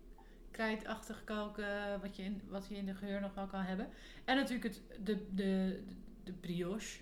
[0.50, 3.88] krijtachtig kalken wat je, in, wat je in de geur nog wel kan hebben.
[4.24, 5.82] En natuurlijk het, de, de,
[6.24, 7.00] de brioche.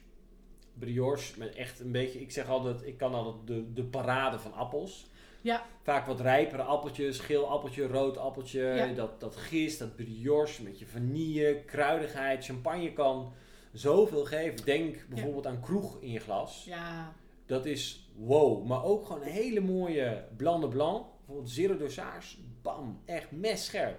[0.79, 2.21] Brioche met echt een beetje...
[2.21, 2.87] Ik zeg altijd...
[2.87, 5.07] Ik kan altijd de, de parade van appels.
[5.41, 5.67] Ja.
[5.83, 7.19] Vaak wat rijpere appeltjes.
[7.19, 8.63] Geel appeltje, rood appeltje.
[8.63, 8.87] Ja.
[8.87, 12.45] Dat, dat gist, dat brioche met je vanille, kruidigheid.
[12.45, 13.33] Champagne kan
[13.73, 14.65] zoveel geven.
[14.65, 16.65] Denk bijvoorbeeld aan kroeg in je glas.
[16.65, 17.13] Ja,
[17.47, 18.67] Dat is wow.
[18.67, 21.07] Maar ook gewoon een hele mooie blanc de blanc.
[21.17, 22.37] Bijvoorbeeld zero dosage.
[22.63, 23.03] Bam.
[23.05, 23.99] Echt messcherp.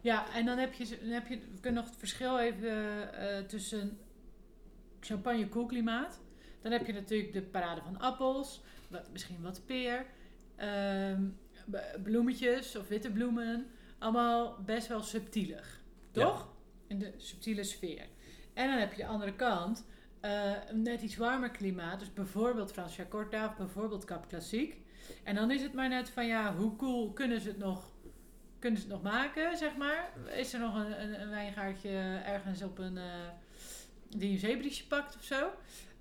[0.00, 3.44] ja en dan heb je, dan heb je we kunnen nog het verschil even eh,
[3.44, 3.98] tussen
[5.00, 6.20] champagne koelklimaat.
[6.62, 10.06] Dan heb je natuurlijk de parade van appels, wat, misschien wat peer,
[10.56, 11.22] ehm,
[12.02, 13.66] bloemetjes of witte bloemen.
[13.98, 16.48] Allemaal best wel subtielig, toch?
[16.86, 18.06] In de subtiele sfeer.
[18.54, 19.86] En dan heb je de andere kant,
[20.20, 21.98] eh, een net iets warmer klimaat.
[21.98, 24.76] Dus bijvoorbeeld Francia Corta of bijvoorbeeld Cap Classique.
[25.22, 27.90] En dan is het maar net van ja, hoe cool kunnen ze het nog,
[28.58, 30.10] kunnen ze het nog maken, zeg maar?
[30.36, 33.28] Is er nog een, een, een wijngaardje ergens op een, eh,
[34.08, 35.50] die een zeebriesje pakt of zo?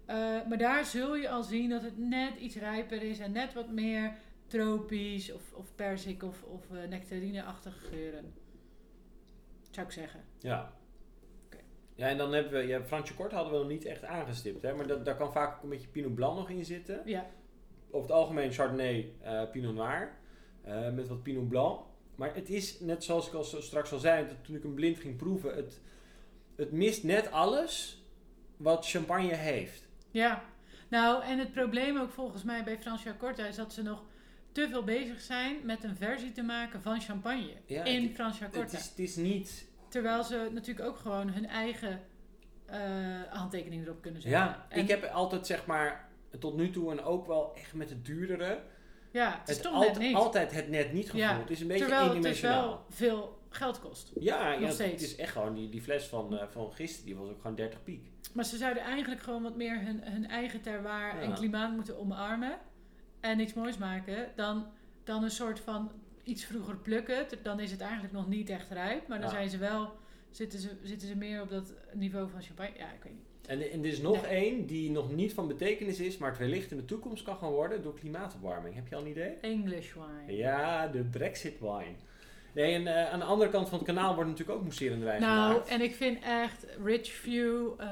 [0.06, 0.16] Eh,
[0.48, 3.70] maar daar zul je al zien dat het net iets rijper is en net wat
[3.70, 4.14] meer
[4.58, 8.34] tropisch of, of persik of, of eh, nectarine-achtige geuren.
[9.72, 10.24] Zou ik zeggen.
[10.40, 10.74] Ja.
[11.96, 14.74] Ja, en dan hebben we, ja, Fransje Kort hadden we nog niet echt aangestipt, hè,
[14.74, 17.02] maar dat, daar kan vaak ook een beetje Pinot Blanc nog in zitten.
[17.06, 17.26] Ja.
[17.92, 20.12] Over het algemeen Chardonnay, eh, Pinot Noir,
[20.62, 21.82] eh, met wat Pinot Blanc.
[22.16, 24.74] Maar het is, net zoals ik al zo- straks al zei, dat toen ik hem
[24.74, 25.82] blind ging proeven, het,
[26.56, 28.04] het mist net alles
[28.58, 29.88] wat champagne heeft.
[30.12, 30.44] Ja,
[30.90, 32.80] nou en het probleem ook volgens mij bij
[33.18, 34.04] Corta is dat ze nog
[34.54, 38.50] te veel bezig zijn met een versie te maken van champagne Ja, in het- Francia
[38.52, 39.72] Het is, het is niet...
[39.90, 42.02] Terwijl ze natuurlijk ook gewoon hun eigen
[43.30, 44.40] handtekening erop kunnen zetten.
[44.42, 47.90] Ja, En- ik heb altijd zeg maar tot nu toe en ook wel echt met
[47.90, 48.62] het duurdere,
[49.12, 50.16] ja, het is het toch alt- net niet.
[50.16, 51.20] altijd het net niet gevoel.
[51.22, 52.68] Ja, Het is een beetje Terwijl het dus eendimensionaal.
[52.68, 54.12] wel veel geld kost.
[54.20, 57.30] Ja, ja het, is echt gewoon, die, die fles van, eh, van gisteren, die was
[57.30, 58.12] ook gewoon 30 piek.
[58.34, 61.20] Maar ze zouden eigenlijk gewoon wat meer hun, hun eigen Ja.
[61.20, 62.58] en klimaat moeten omarmen.
[63.24, 64.16] En iets moois maken.
[64.36, 64.66] Dan,
[65.04, 65.92] dan een soort van
[66.24, 67.26] iets vroeger plukken.
[67.44, 69.08] Dan is het eigenlijk nog niet echt rijp.
[69.08, 69.34] Maar dan Ja.
[69.36, 69.92] zijn ze wel,
[70.32, 72.78] zitten ze, zitten ze meer op dat niveau van champagne.
[72.78, 73.48] Ja, ik weet niet.
[73.48, 74.32] En, en er is nog Nee.
[74.32, 77.52] één die nog niet van betekenis is, maar het wellicht in de toekomst kan gaan
[77.52, 78.76] worden door klimaatopwarming.
[78.76, 79.30] Heb je al een idee?
[79.42, 80.38] English wine.
[80.38, 81.96] Ja, de Brexit wine.
[82.54, 85.22] Nee, en eh, aan de andere kant van het kanaal wordt natuurlijk ook mousserende wijn
[85.22, 85.70] Nou, gemaakt.
[85.70, 87.88] en ik vind echt Ridgeview, eh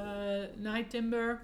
[0.55, 1.41] Night Timber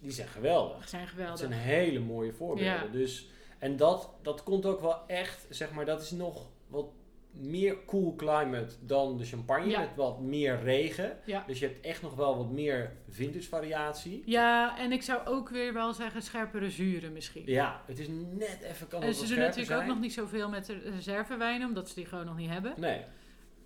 [0.00, 0.88] Die zijn geweldig.
[0.88, 1.38] zijn Dat geweldig.
[1.38, 2.72] zijn hele mooie voorbeelden.
[2.74, 2.86] Ja.
[2.92, 6.86] Dus, en dat, dat komt ook wel echt, zeg maar, dat is nog wat
[7.32, 9.70] meer cool climate dan de champagne.
[9.70, 9.80] Ja.
[9.80, 11.18] Met wat meer regen.
[11.24, 11.44] Ja.
[11.46, 14.22] Dus je hebt echt nog wel wat meer vintage variatie.
[14.26, 17.42] Ja, en ik zou ook weer wel zeggen scherpere zuren misschien.
[17.46, 18.06] Ja, het is
[18.38, 21.88] net even kan en ze doen natuurlijk ook nog niet zoveel met de reservewijnen, omdat
[21.88, 22.74] ze die gewoon nog niet hebben.
[22.76, 23.00] Nee.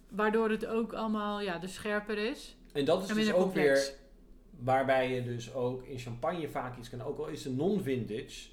[0.09, 2.57] Waardoor het ook allemaal ja, dus scherper is.
[2.73, 3.88] En dat is En dus ook complex.
[3.88, 3.99] weer
[4.64, 8.48] waarbij je dus ook in champagne vaak iets kan, ook al is het non-vintage.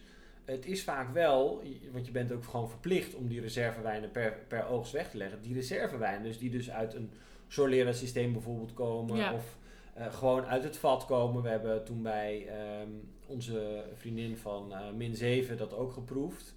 [0.45, 4.67] Het is vaak wel, want je bent ook gewoon verplicht om die reservewijnen per, per
[4.67, 5.41] oogst weg te leggen.
[5.41, 7.11] Die reservewijnen, dus die dus uit een
[7.47, 9.33] Solera systeem bijvoorbeeld komen Ja.
[9.33, 9.57] of
[9.93, 11.41] eh, gewoon uit het vat komen.
[11.43, 12.89] We hebben toen bij ehm,
[13.27, 16.55] onze vriendin van eh, min 7 dat ook geproefd.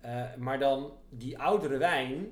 [0.00, 2.28] Eh, maar dan die oudere wijn,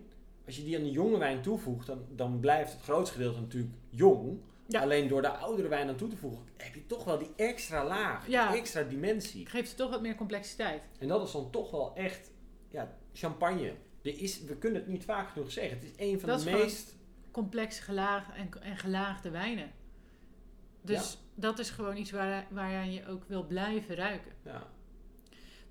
[0.46, 3.74] als je die aan de jonge wijn toevoegt, dan, dan blijft het grootste gedeelte natuurlijk
[3.90, 4.38] jong.
[4.68, 4.81] Ja.
[4.81, 7.85] Alleen door de oudere wijn aan toe te voegen, heb je toch wel die extra
[7.87, 8.50] laag, Ja.
[8.50, 9.40] die extra dimensie.
[9.40, 10.83] Het geeft toch wat meer complexiteit.
[10.98, 12.31] En dat is dan toch wel echt
[12.68, 13.74] ja, champagne.
[14.03, 15.79] Er is, we kunnen het niet vaak genoeg zeggen.
[15.79, 16.94] Het is een van Dat de meest...
[17.31, 19.70] Complex gelaag en, en gelaagde wijnen.
[20.83, 24.33] Dus dat is gewoon iets waar, waaraan je ook wil blijven ruiken.
[24.44, 24.66] Ja,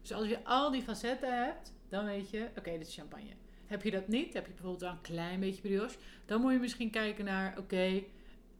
[0.01, 3.33] Dus als je al die facetten hebt, dan weet je, oké, dit is champagne.
[3.65, 6.59] Heb je dat niet, heb je bijvoorbeeld wel een klein beetje brioche, dan moet je
[6.59, 8.03] misschien kijken naar, oké,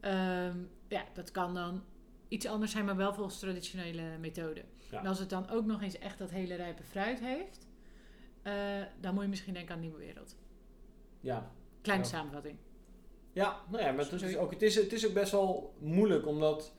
[0.04, 1.84] ehm, ja, dat kan dan
[2.28, 4.64] iets anders zijn, maar wel volgens traditionele methode.
[4.92, 5.00] Ja.
[5.00, 7.68] En als het dan ook nog eens echt dat hele rijpe fruit heeft,
[8.42, 8.54] eh,
[9.02, 10.36] dan moet je misschien denken aan Nieuwe Wereld.
[11.20, 11.52] ja.
[11.82, 12.10] Kleine Ja.
[12.10, 12.58] samenvatting.
[13.34, 16.28] Ja, nou ja, maar het is, ook, het, is, het is ook best wel moeilijk,
[16.28, 16.74] omdat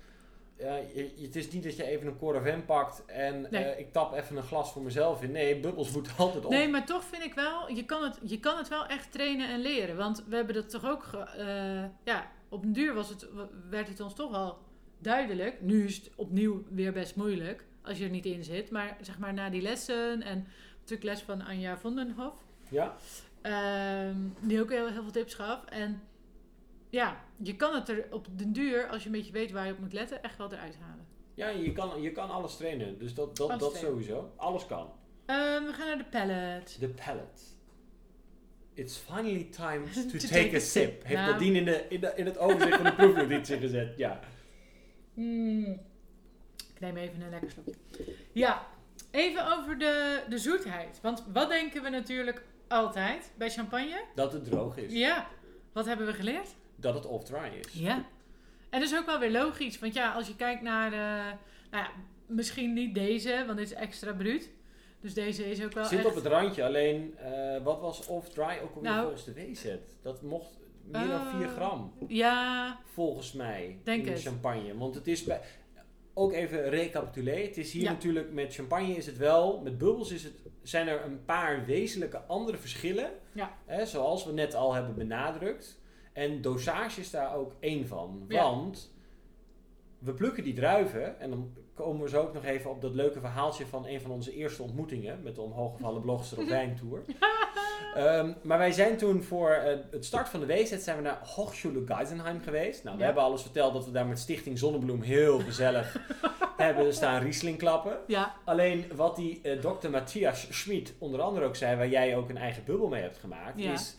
[0.59, 3.65] ja, je, het is niet dat je even een Coravin pakt en Nee.
[3.65, 5.31] eh, ik tap even een glas voor mezelf in.
[5.31, 6.51] Nee, bubbels moeten altijd op.
[6.51, 9.49] Nee, maar toch vind ik wel, je kan, het, je kan het wel echt trainen
[9.49, 9.97] en leren.
[9.97, 13.29] Want we hebben dat toch ook, ge- eh, ja, op een duur was het,
[13.71, 14.59] werd het ons toch wel
[14.99, 15.61] duidelijk.
[15.63, 18.71] Nu is het opnieuw weer best moeilijk, als je er niet in zit.
[18.71, 20.47] Maar zeg maar na die lessen en
[20.79, 22.97] natuurlijk les van Anja Vondenhof, Ja?
[23.43, 25.65] ehm, die ook heel, heel veel tips gaf.
[25.65, 26.03] En
[26.91, 29.73] ja, je kan het er op den duur, als je een beetje weet waar je
[29.73, 31.07] op moet letten, echt wel eruit halen.
[31.35, 32.99] Ja, je kan, je kan alles trainen.
[32.99, 33.93] Dus dat, dat, Alles dat trainen.
[33.93, 34.33] sowieso.
[34.37, 34.93] Alles kan.
[35.27, 36.79] Ehm, we gaan naar de palette.
[36.81, 37.43] De palate.
[38.75, 40.83] It's finally time to, To take, take a sip.
[40.93, 41.03] sip.
[41.05, 41.33] Heeft Nou.
[41.33, 43.95] Nadine in, de, in, de, in het overzicht van de proefnotitie gezet.
[43.97, 44.21] Ja.
[45.15, 45.81] Mm.
[46.75, 47.75] Ik neem even een lekker slokje.
[48.33, 48.67] Ja,
[49.11, 50.99] even over de, de zoetheid.
[51.03, 54.03] Want wat denken we natuurlijk altijd bij champagne?
[54.15, 54.93] Dat het droog is.
[54.93, 55.27] Ja,
[55.73, 56.49] wat hebben we geleerd?
[56.77, 57.73] Dat het off-dry is.
[57.73, 57.95] Ja.
[58.71, 59.79] En dat is ook wel weer logisch.
[59.79, 61.37] Want ja, als je kijkt naar, de,
[61.71, 61.91] nou ja,
[62.27, 64.51] misschien niet deze, want dit is extra bruut.
[65.05, 66.09] Dus deze is ook wel Zit echt...
[66.09, 69.03] op het randje, alleen eh, wat was off-dry ook alweer Nou.
[69.03, 69.67] volgens de WZ?
[70.03, 74.23] Dat mocht meer dan 4 Eh, gram, Ja, volgens mij, Denk in het.
[74.23, 74.77] champagne.
[74.77, 75.41] Want het is bij...
[76.15, 77.45] Ook even recapituleren.
[77.47, 77.91] Het is hier Ja.
[77.93, 82.19] natuurlijk met champagne is het wel, met bubbels is het, zijn er een paar wezenlijke
[82.19, 83.11] andere verschillen.
[83.33, 83.53] Ja.
[83.65, 85.81] Hè, zoals we net al hebben benadrukt.
[86.13, 88.25] En dosage is daar ook één van.
[88.29, 88.94] Want
[90.05, 93.21] we plukken die druiven en dan komen we zo ook nog even op dat leuke
[93.21, 97.03] verhaaltje van een van onze eerste ontmoetingen met de omhooggevallen blogster op wijntour.
[97.95, 101.19] Ehm, maar wij zijn toen voor eh, het start van de WZ zijn we naar
[101.35, 102.85] Hochschule Geisenheim geweest.
[102.85, 103.07] Nou, we Ja.
[103.07, 105.97] hebben alles verteld dat we daar met Stichting Zonnebloem heel gezellig
[106.57, 107.97] hebben staan Riesling klappen.
[108.07, 112.29] ja, Alleen wat die eh, dokter Matthias Schmid onder andere ook zei, waar jij ook
[112.29, 113.73] een eigen bubbel mee hebt gemaakt, Ja.
[113.73, 113.97] is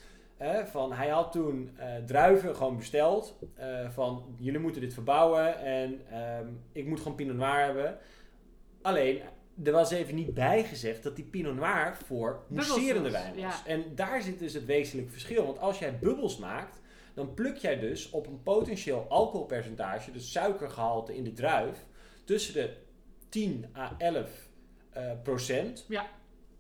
[0.66, 3.40] Van, hij had toen eh, druiven gewoon besteld.
[3.56, 7.98] eh, van, jullie moeten dit verbouwen en ehm, ik moet gewoon Pinot Noir hebben.
[8.82, 9.22] Alleen,
[9.64, 13.42] er was even niet bijgezegd dat die Pinot Noir voor mousserende wijn was.
[13.42, 13.66] ja.
[13.66, 15.46] En daar zit dus het wezenlijk verschil.
[15.46, 16.82] Want als jij bubbels maakt,
[17.14, 21.86] dan pluk jij dus op een potentieel alcoholpercentage, dus suikergehalte in de druif,
[22.24, 22.74] tussen de
[23.30, 24.30] 10 à 11
[24.90, 25.86] eh, procent.
[25.88, 26.06] Ja.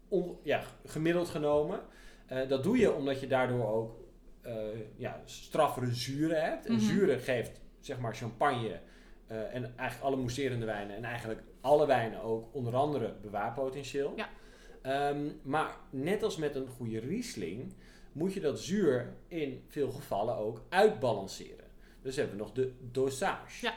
[0.08, 1.80] On- ja, gemiddeld genomen.
[2.26, 4.04] Eh, dat doe je omdat je daardoor ook
[4.42, 4.56] eh,
[4.98, 6.66] ja, straffere zuren hebt.
[6.66, 6.82] En Mhm.
[6.84, 8.80] zuren geeft zeg maar champagne
[9.28, 14.14] eh, en eigenlijk alle mousserende wijnen en eigenlijk alle wijnen ook onder andere bewaarpotentieel.
[14.16, 14.30] Ja.
[14.82, 17.74] Ehm, maar net als met een goede Riesling
[18.12, 21.66] moet je dat zuur in veel gevallen ook uitbalanceren.
[22.02, 23.66] Dus hebben we nog de dosage.
[23.66, 23.74] Ja.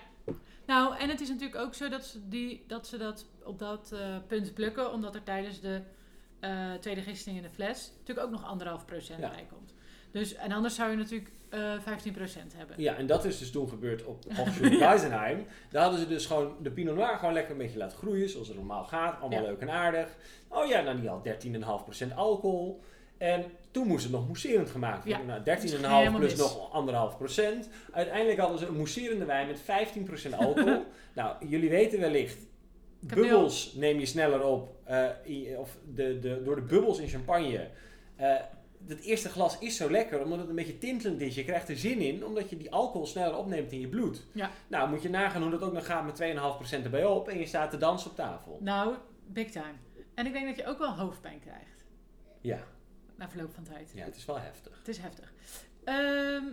[0.67, 3.95] Nou, en het is natuurlijk ook zo dat ze, die, dat, ze dat op dat
[4.27, 5.81] punt plukken, omdat er tijdens de
[6.41, 9.29] eh, tweede gisting in de fles natuurlijk ook nog anderhalf procent Ja.
[9.31, 9.73] bij komt.
[10.11, 12.77] Dus, en anders zou je natuurlijk eh 15 procent hebben.
[12.83, 14.25] Ja, en dat is dus toen gebeurd op
[14.79, 15.47] Weisenheim.
[15.71, 18.49] Daar hadden ze dus gewoon de Pinot Noir gewoon lekker een beetje laten groeien, zoals
[18.49, 19.21] het normaal gaat.
[19.21, 19.47] Allemaal Ja.
[19.49, 20.09] leuk en aardig.
[20.49, 22.83] Oh ja, nou die had 13,5% alcohol.
[23.19, 25.21] En toen moest het nog mousserend gemaakt worden.
[25.21, 26.39] Ja, Nou, dat is 13,5 helemaal plus mis.
[26.41, 27.69] nog 1,5%.
[27.93, 30.85] Uiteindelijk hadden ze een mousserende wijn met 15% alcohol.
[31.15, 32.39] nou, jullie weten wellicht,
[33.01, 34.77] bubbels neem je sneller op.
[34.89, 37.69] eh, of de, de, door de bubbels in champagne.
[38.17, 38.37] eh,
[38.87, 41.35] het eerste glas is zo lekker omdat het een beetje tintelend is.
[41.35, 44.27] Je krijgt er zin in omdat je die alcohol sneller opneemt in je bloed.
[44.33, 44.51] Ja.
[44.69, 46.21] Nou, moet je nagaan hoe dat ook nog gaat met
[46.81, 48.59] 2,5% erbij op en je staat te dansen op tafel.
[48.63, 48.95] Nou,
[49.27, 49.73] big time.
[50.15, 51.85] En ik denk dat je ook wel hoofdpijn krijgt
[52.41, 52.59] Ja,
[53.17, 53.93] na verloop van tijd.
[53.95, 54.77] ja het is wel heftig.
[54.79, 55.33] Het is heftig.
[55.85, 56.45] Ehm,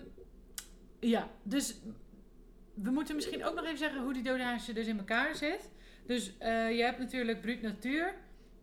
[1.00, 1.80] ja, dus
[2.74, 5.70] we moeten misschien ook nog even zeggen hoe die dosage dus in elkaar zit.
[6.08, 8.14] Dus eh, je hebt natuurlijk bruut natuur.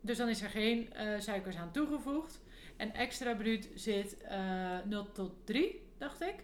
[0.03, 2.41] Dus dan is er geen eh, suikers aan toegevoegd.
[2.77, 6.35] En extra bruut zit eh 0 tot 3, dacht ik.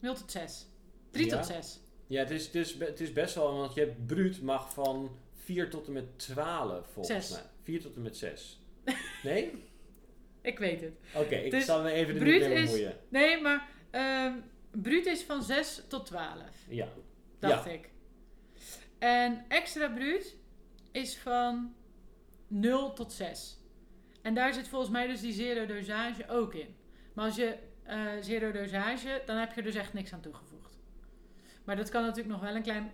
[0.00, 0.66] 0 tot 6.
[1.10, 1.36] 3 Ja.
[1.36, 1.80] tot 6.
[2.06, 4.72] Ja, het is, het, is, be- het is best wel, want je hebt bruut mag
[4.72, 7.30] van 4 tot en met 12 volgens Zes.
[7.30, 7.50] mij.
[7.62, 8.60] 4 tot en met 6.
[9.22, 9.50] Nee?
[10.42, 10.92] Ik weet het.
[11.14, 12.96] Oké, ik Dus zal me even de bruut niet mee is- bemoeien.
[13.08, 14.32] Nee, maar ehm
[14.70, 16.38] bruut is van 6 tot 12.
[16.68, 16.88] Ja.
[17.38, 17.90] dacht ik.
[18.98, 20.36] En extra bruut
[20.92, 21.74] is van
[22.48, 23.58] 0 tot 6.
[24.22, 26.76] En daar zit volgens mij dus die zero dosage ook in.
[27.12, 30.78] Maar als je eh zero dosage, dan heb je er dus echt niks aan toegevoegd.
[31.64, 32.90] Maar dat kan natuurlijk nog wel een klein,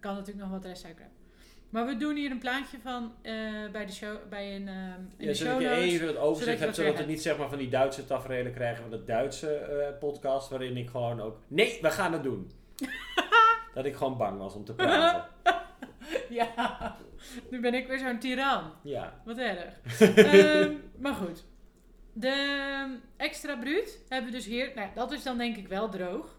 [0.00, 1.22] kan natuurlijk nog wat restsuiker hebben.
[1.70, 3.32] Maar we doen hier een plaatje van eh,
[3.72, 6.58] bij de show, bij een, ehm in Ja, de zodat show je even het overzicht
[6.58, 9.04] zodat hebt, dat zodat we niet zeg maar van die Duitse tafereelen krijgen van de
[9.04, 12.50] Duitse podcast, waarin ik gewoon ook, nee, we gaan het doen.
[13.74, 15.28] dat ik gewoon bang was om te praten.
[16.40, 16.96] Ja,
[17.50, 18.72] nu ben ik weer zo'n tiran.
[18.82, 19.20] Ja.
[19.24, 19.80] Wat erg.
[20.16, 21.44] Ehm, maar goed.
[22.12, 24.72] De extra bruut hebben we dus hier.
[24.74, 26.38] Nou, dat is dan denk ik wel droog.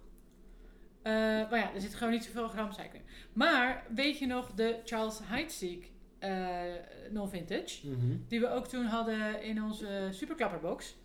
[1.01, 1.13] Eh,
[1.49, 3.05] maar ja, er zit gewoon niet zoveel gram suiker in.
[3.33, 6.63] Maar weet je nog de Charles Heidsieck eh
[7.11, 7.87] non-vintage?
[7.87, 8.17] Mhm.
[8.27, 10.95] Die we ook toen hadden in onze superklapperbox.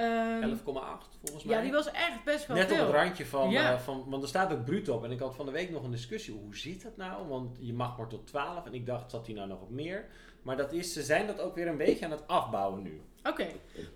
[0.00, 1.56] Ehm, 11,8 volgens mij.
[1.56, 2.80] ja, die was echt best wel Net veel.
[2.86, 3.72] op het randje van, Ja.
[3.72, 5.04] eh, van, want er staat ook bruut op.
[5.04, 7.28] En ik had van de week nog een discussie, hoe zit dat nou?
[7.28, 10.04] Want je mag maar tot 12 en ik dacht, zat hij nou nog op meer?
[10.42, 13.00] Maar dat is, ze zijn dat ook weer een beetje aan het afbouwen nu.
[13.24, 13.46] Oké,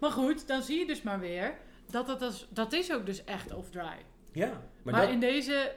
[0.00, 1.56] maar goed, dan zie je dus maar weer
[1.90, 3.96] dat dat, is, dat is ook dus echt off-dry.
[4.32, 4.46] Ja,
[4.82, 5.72] Maar, maar, dat, in deze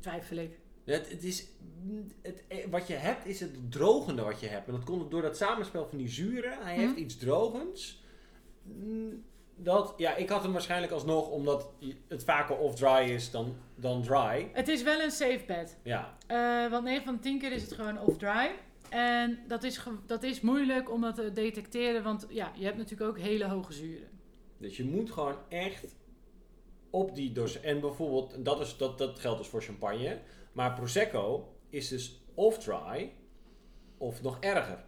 [0.00, 0.58] twijfel ik.
[0.84, 1.46] het, het is,
[2.22, 4.66] het, eh, wat je hebt is het drogende wat je hebt.
[4.66, 6.58] En dat komt door dat samenspel van die zuren.
[6.62, 7.00] Hij heeft Mhm.
[7.00, 8.01] iets drogends.
[8.62, 9.24] Mm,
[9.56, 11.70] Dat, ja, ik had hem waarschijnlijk alsnog, omdat
[12.08, 14.50] het vaker off-dry is dan, dan dry.
[14.52, 15.78] Het is wel een safe bet.
[15.82, 18.50] Ja, Eh, want 9 van de 10 keer is het gewoon off-dry.
[18.88, 23.10] En dat is, dat is moeilijk om dat te detecteren, want ja, je hebt natuurlijk
[23.10, 24.08] ook hele hoge zuren.
[24.58, 25.94] Dus je moet gewoon echt
[26.90, 27.60] op die dos.
[27.60, 30.18] En bijvoorbeeld, dat, is, dat, dat geldt dus voor champagne.
[30.52, 33.12] Maar Prosecco is dus off-dry
[33.98, 34.84] of nog erger.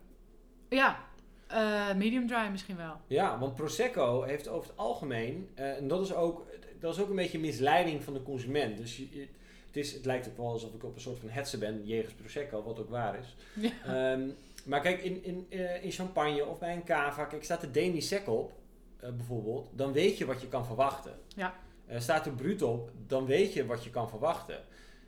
[0.69, 1.05] Ja,
[1.47, 2.97] eh, medium dry misschien wel.
[3.07, 6.47] Ja, want Prosecco heeft over het algemeen, eh, en dat is, ook,
[6.81, 8.77] dat is ook een beetje misleiding van de consument.
[8.77, 9.29] Dus je, je-
[9.67, 12.15] het, is, het lijkt ook wel alsof ik op een soort van hetze ben, jegens
[12.15, 13.37] Prosecco, wat ook waar is.
[13.55, 13.71] Ja.
[14.13, 14.29] Ehm,
[14.65, 18.01] maar kijk, in, in, eh, in champagne of bij een cava, kijk, staat er demi
[18.01, 18.53] sec op,
[19.01, 21.13] bijvoorbeeld, dan weet je wat je kan verwachten.
[21.37, 21.55] Ja.
[21.99, 24.61] Staat er bruut op, dan weet je wat je kan verwachten.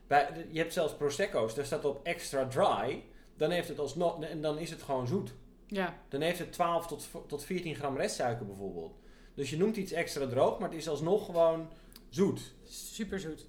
[0.07, 3.03] Bij, de- je hebt zelfs prosecco's, daar staat op extra dry,
[3.37, 5.33] dan, heeft het alsnog, en dan is het gewoon zoet.
[5.67, 8.99] Ja, Dan heeft het 12 tot, tot 14 gram restsuiker bijvoorbeeld.
[9.35, 11.69] Dus je noemt iets extra droog, maar het is alsnog gewoon
[12.09, 12.55] zoet.
[12.65, 13.47] super zoet.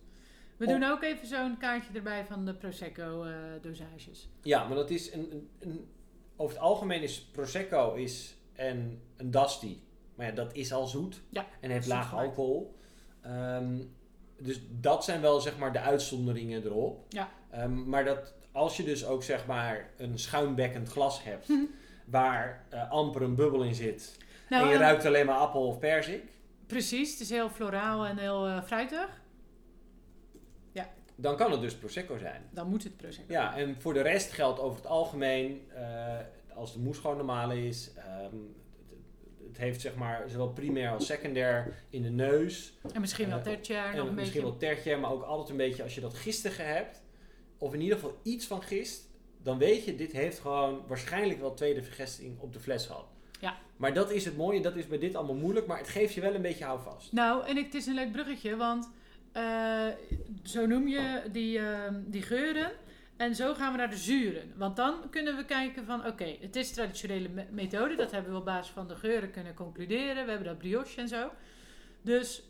[0.57, 4.29] We doen ook even zo'n kaartje erbij van de Prosecco eh, dosages.
[4.41, 5.87] Ja, maar dat is een, een, een-
[6.35, 9.77] over het algemeen is Prosecco is en een Dusty
[10.15, 11.21] Maar ja, dat is al zoet.
[11.29, 12.75] Ja, En heeft laag alcohol.
[13.21, 13.79] Ehm,
[14.39, 17.05] dus dat zijn wel zeg maar de uitzonderingen erop.
[17.09, 17.29] Ja.
[17.49, 21.47] Ehm, maar dat als je dus ook zeg maar een schuimbekkend glas hebt...
[22.09, 24.17] Waar eh, amper een bubbel in zit...
[24.49, 26.23] Nou, en je ruikt alleen maar appel of perzik...
[26.65, 29.21] Precies, het is heel floraal en heel eh, fruitig.
[31.19, 32.41] dan kan het dus Prosecco zijn.
[32.51, 33.33] Dan moet het prosecco.
[33.33, 36.17] Ja, en voor de rest geldt over het algemeen, eh,
[36.53, 38.35] als de moes gewoon normaal is, ehm,
[39.47, 42.77] het, heeft zeg maar zowel primair als secundair in de neus.
[42.93, 44.59] En misschien wel tertiair nog en een misschien beetje.
[44.59, 47.01] wel tertiair, maar ook altijd een beetje als je dat gistige hebt,
[47.57, 49.06] of in ieder geval iets van gist,
[49.43, 53.05] dan weet je, dit heeft gewoon waarschijnlijk wel tweede vergesting op de fles gehad.
[53.39, 53.57] Ja.
[53.77, 56.21] Maar dat is het mooie, dat is bij dit allemaal moeilijk, maar het geeft je
[56.21, 57.11] wel een beetje houvast.
[57.11, 58.89] Nou, en het is een leuk bruggetje, want
[59.31, 59.87] eh,
[60.43, 62.71] zo noem je die, ehm, die geuren.
[63.17, 64.53] En zo gaan we naar de zuren.
[64.55, 67.95] Want dan kunnen we kijken van, oké, het is traditionele me- methode.
[67.95, 70.23] Dat hebben we op basis van de geuren kunnen concluderen.
[70.23, 71.29] We hebben dat brioche en zo.
[72.01, 72.43] Dus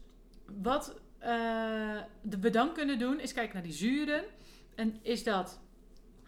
[0.61, 1.97] wat eh,
[2.39, 4.23] we dan kunnen doen, is kijken naar die zuren.
[4.75, 5.59] En is dat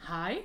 [0.09, 0.39] high?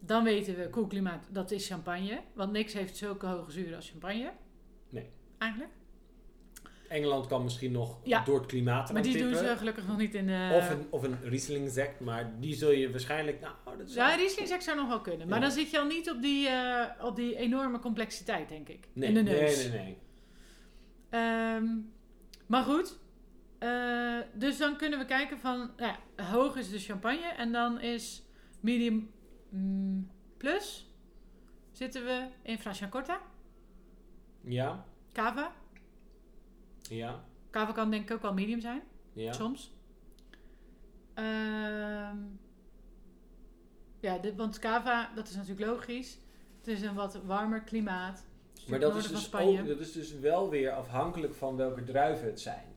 [0.00, 2.20] Dan weten we, koel klimaat, dat is champagne.
[2.34, 4.32] Want niks heeft zulke hoge zuren als champagne.
[4.88, 5.10] Nee.
[5.38, 5.70] Eigenlijk.
[6.88, 8.24] Engeland kan misschien nog Ja.
[8.24, 10.50] door het klimaat Maar die doen ze gelukkig nog niet in de...
[10.54, 13.40] Of een, of een Riesling sect, maar die zul je waarschijnlijk...
[13.40, 15.28] Nou, dat is Ja, Riesling zou nog wel kunnen.
[15.28, 15.44] Maar Ja.
[15.44, 18.88] dan zit je al niet op die, eh, op die enorme complexiteit, denk ik.
[18.92, 19.68] nee, in de nee, neus.
[19.68, 19.98] nee, nee.
[21.10, 21.64] Ehm,
[22.46, 22.98] maar goed.
[23.64, 25.70] Eh, dus dan kunnen we kijken van...
[25.76, 27.26] Nou ja, hoog is de champagne.
[27.26, 28.22] En dan is
[28.60, 29.10] medium
[29.48, 30.88] mm, plus...
[31.72, 33.20] Zitten we in Franciacorta.
[34.40, 35.52] Ja, Cava.
[36.82, 38.82] ja, Cava kan denk ik ook wel medium zijn.
[39.12, 39.32] ja.
[39.32, 39.72] Soms.
[41.14, 42.16] Ehm,
[44.00, 46.18] ja, dit, want Cava, dat is natuurlijk logisch.
[46.58, 48.26] Het is een wat warmer klimaat.
[48.52, 52.26] Stuk Maar dat is, dus ook, dat is dus wel weer afhankelijk van welke druiven
[52.26, 52.73] het zijn.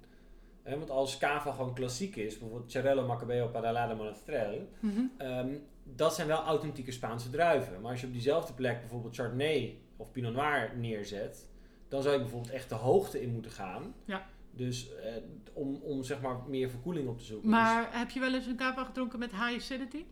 [0.68, 5.02] Hè, want als cava gewoon klassiek is, bijvoorbeeld Cerello, Macabeo, Paralada, Monastrell, Mhm.
[5.18, 5.50] ehm,
[5.84, 7.82] dat zijn wel authentieke Spaanse druiven.
[7.82, 11.48] Maar als je op diezelfde plek bijvoorbeeld Chardonnay of Pinot Noir neerzet,
[11.88, 13.94] dan zou je bijvoorbeeld echt de hoogte in moeten gaan.
[14.06, 14.26] Ja.
[14.52, 15.12] Dus eh,
[15.54, 17.50] om, om zeg maar meer verkoeling op te zoeken.
[17.50, 20.04] Dus- Maar heb je wel eens een Cava gedronken met high acidity?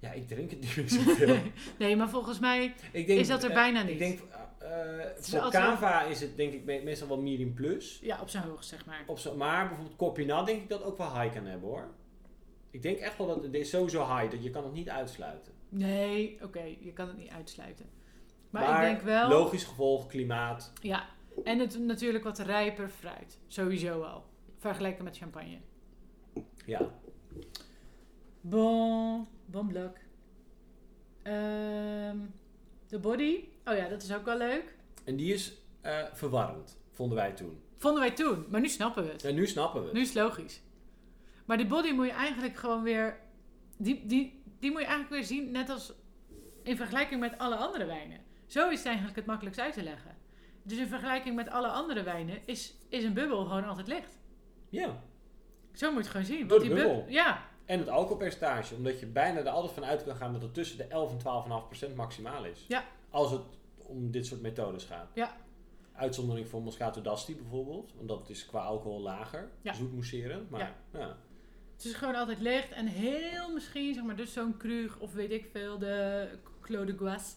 [0.00, 1.36] ja, ik drink het niet meer zoveel.
[1.78, 2.74] nee, maar volgens mij...
[2.92, 3.90] Denk, Is dat er eh, bijna niet?
[3.92, 4.20] Ik denk,
[5.18, 7.98] is voor wel- cava is het denk ik me- meestal wel medium plus.
[8.02, 9.02] Ja, op zijn hoogst, zeg maar.
[9.06, 11.94] Op zo, maar bijvoorbeeld Corpinat denk ik dat ook wel high kan hebben hoor.
[12.70, 15.52] Ik denk echt wel dat het is sowieso high, dat je kan het niet uitsluiten.
[15.68, 17.86] Nee, oké, je kan het niet uitsluiten.
[18.50, 19.28] Maar, Maar ik denk wel...
[19.28, 20.72] Logisch gevolg, klimaat.
[20.82, 21.06] Ja,
[21.44, 23.38] en het natuurlijk wat rijper fruit.
[23.46, 24.24] Sowieso al.
[24.56, 25.58] Vergeleken met champagne.
[26.66, 26.90] Ja.
[28.40, 29.96] Bon, bon bloc.
[31.22, 32.16] Ehm,
[32.86, 33.47] de body.
[33.68, 34.76] Oh ja, dat is ook wel leuk.
[35.04, 37.62] En die is eh, verwarrend, vonden wij toen.
[37.76, 39.24] Vonden wij toen, maar nu snappen we het.
[39.24, 39.94] En nu snappen we het.
[39.96, 40.62] Nu is het logisch.
[41.44, 43.20] Maar die body moet je eigenlijk gewoon weer...
[43.76, 45.92] Die, die, die moet je eigenlijk weer zien net als
[46.62, 48.20] in vergelijking met alle andere wijnen.
[48.46, 50.16] Zo is het eigenlijk het makkelijkst uit te leggen.
[50.62, 54.18] Dus in vergelijking met alle andere wijnen is, is een bubbel gewoon altijd licht.
[54.68, 55.02] Ja.
[55.72, 56.46] Zo moet je het gewoon zien.
[56.48, 57.04] Door de die bub- bubbel.
[57.08, 60.54] Ja, En het alcoholpercentage, omdat je bijna er altijd van uit kan gaan dat het
[60.54, 61.18] tussen de 11 en
[61.62, 62.64] 12,5 procent maximaal is.
[62.68, 62.84] Ja.
[63.10, 63.42] Als het
[63.76, 65.10] om dit soort methodes gaat.
[65.14, 65.36] Ja.
[65.92, 69.72] Uitzondering voor Moscato d'Asti bijvoorbeeld, want dat is qua alcohol lager, Ja.
[69.72, 70.50] zoet mousserend.
[70.50, 71.16] Maar ja.
[71.76, 72.72] het is gewoon altijd licht.
[72.72, 76.28] En heel misschien, zeg maar, dus zo'n Krug of weet ik veel, de
[76.60, 77.36] Clos de Guas.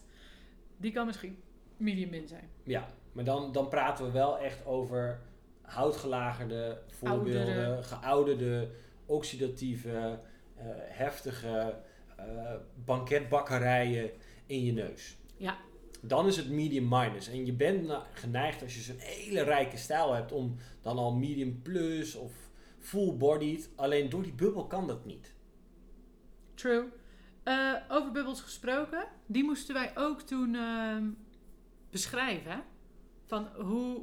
[0.76, 1.42] Die kan misschien
[1.76, 2.50] medium min zijn.
[2.64, 5.20] Ja, maar dan, dan praten we wel echt over
[5.62, 7.82] houtgelagerde voorbeelden, Oudere.
[7.82, 8.70] geouderde,
[9.06, 10.18] oxidatieve,
[10.56, 11.78] eh, heftige
[12.16, 12.54] eh,
[12.84, 14.10] banketbakkerijen
[14.46, 15.16] in je neus.
[15.42, 15.56] Ja.
[16.00, 17.28] Dan is het medium minus.
[17.28, 21.62] En je bent geneigd als je zo'n hele rijke stijl hebt om dan al medium
[21.62, 22.32] plus of
[22.78, 23.70] full bodied.
[23.76, 25.34] Alleen door die bubbel kan dat niet.
[26.54, 26.84] True.
[27.42, 31.10] Eh, over bubbels gesproken, die moesten wij ook toen ehm,
[31.90, 32.50] beschrijven.
[32.52, 32.58] hè?
[33.26, 34.02] Van hoe.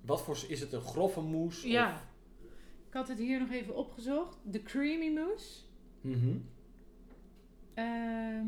[0.00, 1.68] Wat voor is het een grove mousse?
[1.68, 1.94] Ja.
[1.94, 2.00] Of,
[2.88, 4.38] Ik had het hier nog even opgezocht.
[4.44, 5.60] De creamy mousse.
[6.00, 6.36] Mhm.
[7.74, 8.46] Ehm,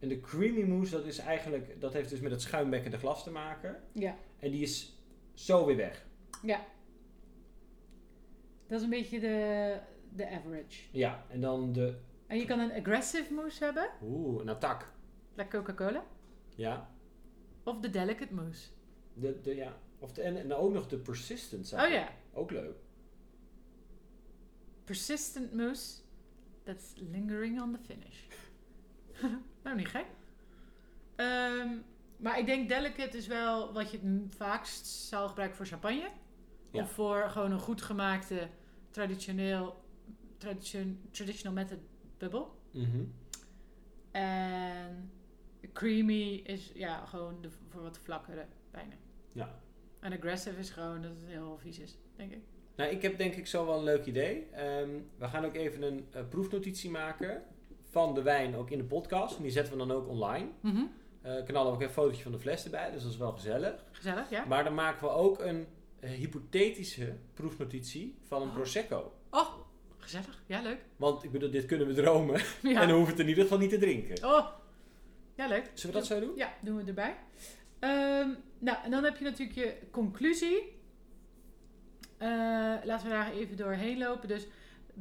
[0.00, 3.30] En de creamy mousse, dat is eigenlijk, dat heeft dus met het schuimbekkende glas te
[3.30, 3.82] maken.
[3.92, 4.16] ja.
[4.38, 4.98] En die is
[5.34, 6.06] zo weer weg.
[6.42, 6.66] ja.
[8.66, 9.78] Dat is een beetje de,
[10.14, 10.82] de average.
[10.92, 11.94] Ja, en dan de,
[12.26, 14.92] En je kan een aggressive mousse hebben, oeh, een attack.
[15.34, 16.04] like Coca-Cola.
[16.56, 16.90] Ja,
[17.64, 18.68] Of de delicate mousse.
[19.14, 19.78] de, de, ja.
[19.98, 21.66] Of de, en, en ook nog de persistent.
[21.66, 22.08] zag Oh ja.
[22.32, 22.76] Ook leuk.
[24.84, 26.00] Persistent mousse.
[26.64, 28.18] That's lingering on the finish.
[29.62, 30.06] nou, niet gek.
[31.16, 31.68] Ehm,
[32.16, 36.08] Maar ik denk delicate is wel wat je het vaakst zal gebruiken voor champagne.
[36.70, 36.82] Ja.
[36.82, 38.48] Of voor gewoon een goed gemaakte
[38.90, 39.84] traditioneel,
[40.38, 41.78] tradition, traditional method
[42.18, 42.58] bubbel.
[42.70, 43.04] Mhm.
[44.10, 45.10] En
[45.72, 48.98] creamy is ja, gewoon de, voor wat vlakkere wijnen.
[49.32, 49.60] Ja.
[50.00, 52.40] En aggressive is gewoon dat het heel vies is, denk ik.
[52.76, 54.46] Nou, ik heb denk ik zo wel een leuk idee.
[54.52, 57.42] Ehm, we gaan ook even een eh, proefnotitie maken
[57.90, 59.36] van de wijn ook in de podcast.
[59.36, 60.48] En die zetten we dan ook online.
[61.22, 63.84] Eh knallen we ook een fotootje van de fles erbij, dus dat is wel gezellig.
[63.90, 64.44] Gezellig, ja?
[64.44, 65.66] Maar dan maken we ook een
[66.00, 68.54] eh, hypothetische proefnotitie van een Oh.
[68.54, 69.12] Prosecco.
[69.30, 69.48] Oh,
[69.98, 70.42] gezellig.
[70.46, 70.78] Ja, leuk.
[70.96, 72.40] Want ik bedoel, dit kunnen we dromen.
[72.62, 72.80] Ja.
[72.80, 74.24] En dan hoeven we het in ieder geval niet te drinken.
[74.24, 74.46] Oh,
[75.34, 75.70] ja, leuk.
[75.74, 76.36] Zullen we dat zo doen?
[76.36, 77.16] Ja, doen we erbij.
[77.78, 78.28] Ehm,
[78.58, 80.78] nou, en dan heb je natuurlijk je conclusie.
[82.18, 82.28] Eh,
[82.84, 84.28] laten we daar even doorheen lopen.
[84.28, 84.46] Dus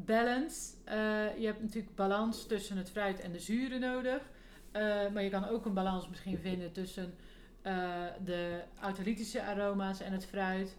[0.06, 0.74] balance.
[0.84, 4.22] Eh, je hebt natuurlijk balans tussen het fruit en de zuren nodig.
[4.72, 7.14] Eh, maar je kan ook een balans misschien vinden tussen
[7.62, 10.78] eh, de autolytische aroma's en het fruit.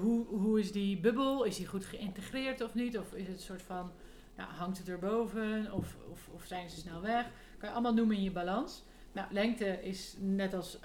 [0.00, 1.44] Hoe, hoe is die bubbel?
[1.44, 2.98] Is die goed geïntegreerd of niet?
[2.98, 3.92] Of is het een soort van,
[4.36, 5.72] nou, hangt het erboven?
[5.72, 7.30] Of, of, of zijn ze snel weg?
[7.58, 8.84] Kan je allemaal noemen in je balans.
[9.12, 10.78] Nou, lengte is net als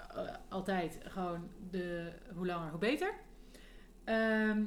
[0.48, 3.14] altijd gewoon de, hoe langer hoe beter.
[4.04, 4.64] Ehm,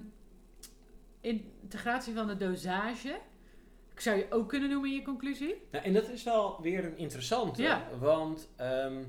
[1.23, 3.19] integratie van de dosage.
[3.93, 5.55] Ik zou je ook kunnen noemen in je conclusie.
[5.71, 7.61] Nou, en dat is wel weer een interessante.
[7.61, 7.87] Ja.
[7.99, 9.03] Want ehm,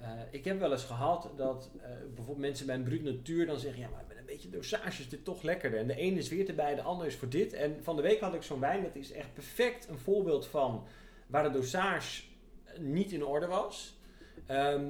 [0.00, 3.58] eh, ik heb wel eens gehad dat eh, bijvoorbeeld mensen bij een bruut natuur dan
[3.58, 3.80] zeggen...
[3.80, 5.78] Ja, maar met een beetje dosage is dit toch lekkerder.
[5.80, 7.52] En de ene is weer erbij, de ander is voor dit.
[7.52, 10.86] En van de week had ik zo'n wijn, dat is echt perfect een voorbeeld van...
[11.26, 12.22] waar de dosage
[12.78, 13.98] niet in orde was.
[14.46, 14.84] Ehm,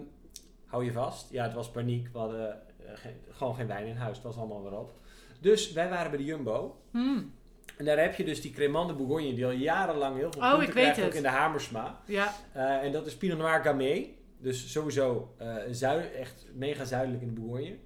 [0.65, 1.31] hou je vast.
[1.31, 2.09] Ja, het was paniek.
[2.13, 4.17] We hadden eh, geen- gewoon geen wijn in huis.
[4.17, 4.93] Het was allemaal weer op.
[5.39, 6.81] Dus wij waren bij de Jumbo.
[6.91, 7.33] Hmm.
[7.77, 10.49] En daar heb je dus die Cremant de Bourgogne, die al jarenlang heel veel Oh,
[10.51, 11.07] punten ik weet krijgt, het.
[11.09, 12.01] ook in de Hamersma.
[12.07, 14.15] Ja, Eh, en dat is Pinot Noir Gamay.
[14.41, 17.77] Dus sowieso eh, zui- echt mega zuidelijk in de Bourgogne.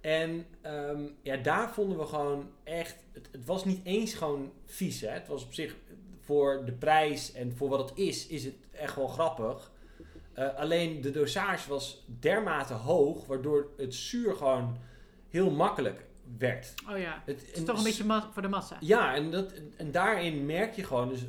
[0.00, 2.96] En ehm, ja, daar vonden we gewoon echt...
[3.12, 5.00] Het, het was niet eens gewoon vies.
[5.00, 5.08] Hè?
[5.08, 5.76] Het was op zich
[6.20, 9.70] voor de prijs en voor wat het is, is het echt wel grappig.
[10.32, 14.76] Eh, alleen de dosage was dermate hoog, waardoor het zuur gewoon
[15.28, 16.06] heel makkelijk
[16.38, 16.74] werd.
[16.90, 17.22] oh ja.
[17.24, 18.76] Het, Het is toch een beetje voor de massa.
[18.80, 21.26] ja, en, dat, en daarin merk je gewoon, dus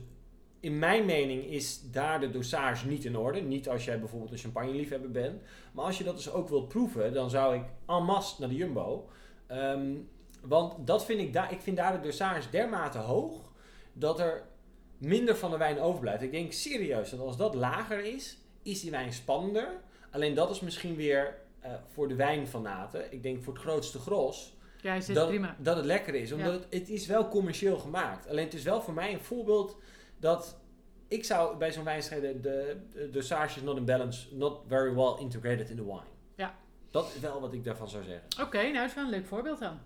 [0.59, 3.41] in mijn mening is daar de dosage niet in orde.
[3.41, 5.41] Niet als jij bijvoorbeeld een champagne-liefhebber bent.
[5.73, 8.55] Maar als je dat dus ook wilt proeven, dan zou ik en masse naar de
[8.55, 9.09] Jumbo.
[9.47, 9.95] Ehm,
[10.41, 13.51] want dat vind ik, daar, ik vind daar de dosage dermate hoog,
[13.93, 14.43] dat er
[14.97, 16.21] minder van de wijn overblijft.
[16.21, 19.67] Ik denk serieus dat als dat lager is, is die wijn spannender.
[20.11, 23.13] Alleen dat is misschien weer eh, voor de wijnfanaten.
[23.13, 25.55] Ik denk voor het grootste gros Ja, dat, prima.
[25.59, 26.31] dat het lekker is.
[26.31, 26.59] Omdat Ja.
[26.59, 28.27] het, het is wel commercieel gemaakt.
[28.29, 29.77] Alleen het is wel voor mij een voorbeeld
[30.19, 30.57] dat
[31.07, 35.15] ik zou bij zo'n wijn de, de dosage is not in balance, not very well
[35.19, 36.01] integrated in the wine.
[36.35, 36.55] Ja.
[36.91, 38.27] Dat is wel wat ik daarvan zou zeggen.
[38.41, 39.77] Oké, nou is wel een leuk voorbeeld dan.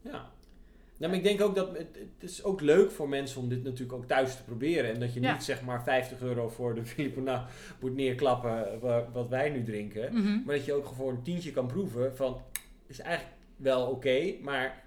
[0.00, 0.30] Ja.
[0.98, 3.62] Nou, maar ik denk ook dat het, het is ook leuk voor mensen om dit
[3.64, 4.92] natuurlijk ook thuis te proberen.
[4.94, 5.32] En dat je Ja.
[5.32, 7.46] niet zeg maar 50 euro voor de Filipona
[7.80, 10.12] moet neerklappen wa- wat wij nu drinken.
[10.14, 10.42] Mhm.
[10.44, 12.40] Maar dat je ook gewoon voor een tientje kan proeven van,
[12.86, 14.84] is eigenlijk wel oké, maar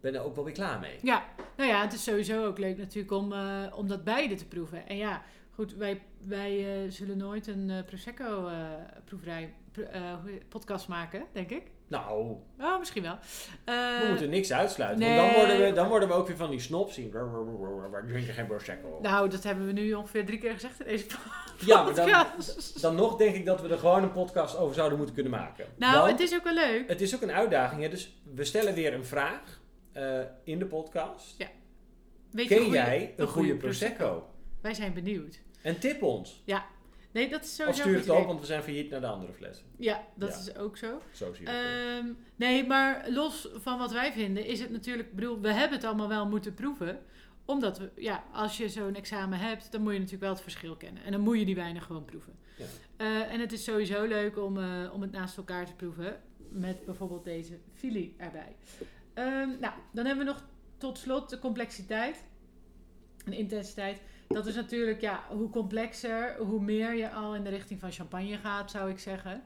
[0.00, 0.98] ben er ook wel weer klaar mee.
[1.02, 1.24] Ja,
[1.56, 4.88] nou ja, het is sowieso ook leuk natuurlijk om, eh, om dat beide te proeven.
[4.88, 8.50] En ja, goed, wij, wij eh, zullen nooit een eh, Prosecco
[9.76, 11.62] hoe- podcast maken, denk ik.
[11.88, 13.18] Nou, Oh, misschien wel.
[13.64, 14.98] we Eh, moeten niks uitsluiten.
[15.06, 15.16] nee.
[15.16, 17.10] Want dan worden, we, dan worden we ook weer van die snobs zien.
[17.10, 18.98] We drinken geen Prosecco.
[19.02, 21.64] nou, dat hebben we nu ongeveer drie keer gezegd in deze podcast.
[21.66, 22.26] ja, maar dan,
[22.80, 25.66] dan nog denk ik dat we er gewoon een podcast over zouden moeten kunnen maken.
[25.76, 26.88] Nou, Want het is ook wel leuk.
[26.88, 27.82] het is ook een uitdaging.
[27.82, 27.88] Hè?
[27.88, 29.60] Dus we stellen weer een vraag
[29.92, 31.36] eh, in de podcast.
[32.30, 34.28] Weet Ken goeie- jij een goede Prosecco?
[34.60, 35.40] Wij zijn benieuwd.
[35.62, 36.42] En tip ons.
[37.16, 39.06] Nee, dat is Of sowieso stuur een het op, want we zijn failliet naar de
[39.06, 39.66] andere flessen.
[39.76, 40.36] Ja, dat Ja.
[40.38, 41.00] is ook zo.
[41.12, 41.50] Zo zie je.
[41.52, 45.76] Ehm, nee, maar los van wat wij vinden, is het natuurlijk, ik bedoel, we hebben
[45.78, 47.02] het allemaal wel moeten proeven.
[47.44, 50.76] Omdat we, ja, als je zo'n examen hebt, dan moet je natuurlijk wel het verschil
[50.76, 51.02] kennen.
[51.02, 52.38] En dan moet je die wijnen gewoon proeven.
[52.56, 52.64] Ja.
[52.96, 56.20] Eh, en het is sowieso leuk om, eh, om het naast elkaar te proeven.
[56.50, 58.56] Met bijvoorbeeld deze filie erbij.
[59.14, 60.44] Ehm, nou, dan hebben we nog
[60.78, 62.24] tot slot de complexiteit
[63.24, 64.00] en intensiteit.
[64.28, 68.38] Dat is natuurlijk, ja, hoe complexer, hoe meer je al in de richting van champagne
[68.38, 69.42] gaat, zou ik zeggen.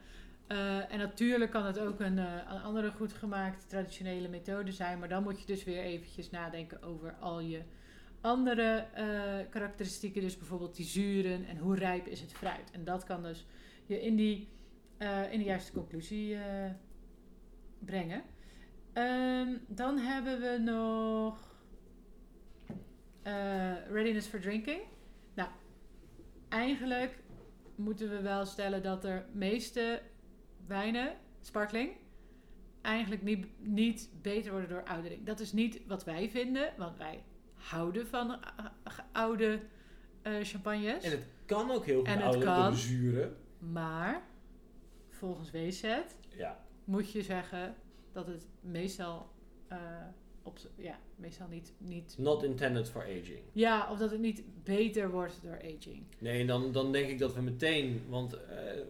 [0.51, 4.99] Eh, en natuurlijk kan het ook een, eh, een andere goed gemaakte traditionele methode zijn.
[4.99, 7.63] Maar dan moet je dus weer eventjes nadenken over al je
[8.21, 9.05] andere eh,
[9.51, 10.23] karakteristieken.
[10.23, 12.71] Dus bijvoorbeeld die zuren en hoe rijp is het fruit.
[12.71, 13.47] En dat kan dus
[13.87, 14.49] je in, die,
[15.31, 16.37] in de juiste conclusie
[17.79, 18.23] brengen.
[18.93, 21.50] Ehm, dan hebben we nog
[23.91, 24.81] readiness for drinking.
[25.35, 25.49] Nou,
[26.49, 27.19] eigenlijk
[27.75, 30.03] moeten we wel stellen dat er meeste
[30.67, 31.91] wijnen, sparkling,
[32.83, 35.27] eigenlijk niet, niet beter worden door oudering.
[35.27, 37.23] Dat is niet wat wij vinden, want wij
[37.55, 38.39] houden van eh,
[38.85, 39.61] eh, oude
[40.23, 41.05] eh, champagnes.
[41.05, 42.63] En het kan ook heel goed En het ouderlijk kan.
[42.63, 43.37] door de zuren.
[43.59, 44.23] Maar
[45.09, 45.83] volgens WZ
[46.37, 46.65] Ja.
[46.85, 47.75] moet je zeggen
[48.13, 49.31] dat het meestal,
[49.69, 49.79] eh,
[50.43, 53.41] op, ja, meestal niet, niet Not intended for aging.
[53.53, 56.03] Ja, of dat het niet beter wordt door aging.
[56.19, 58.41] Nee, dan, dan denk ik dat we meteen, want eh,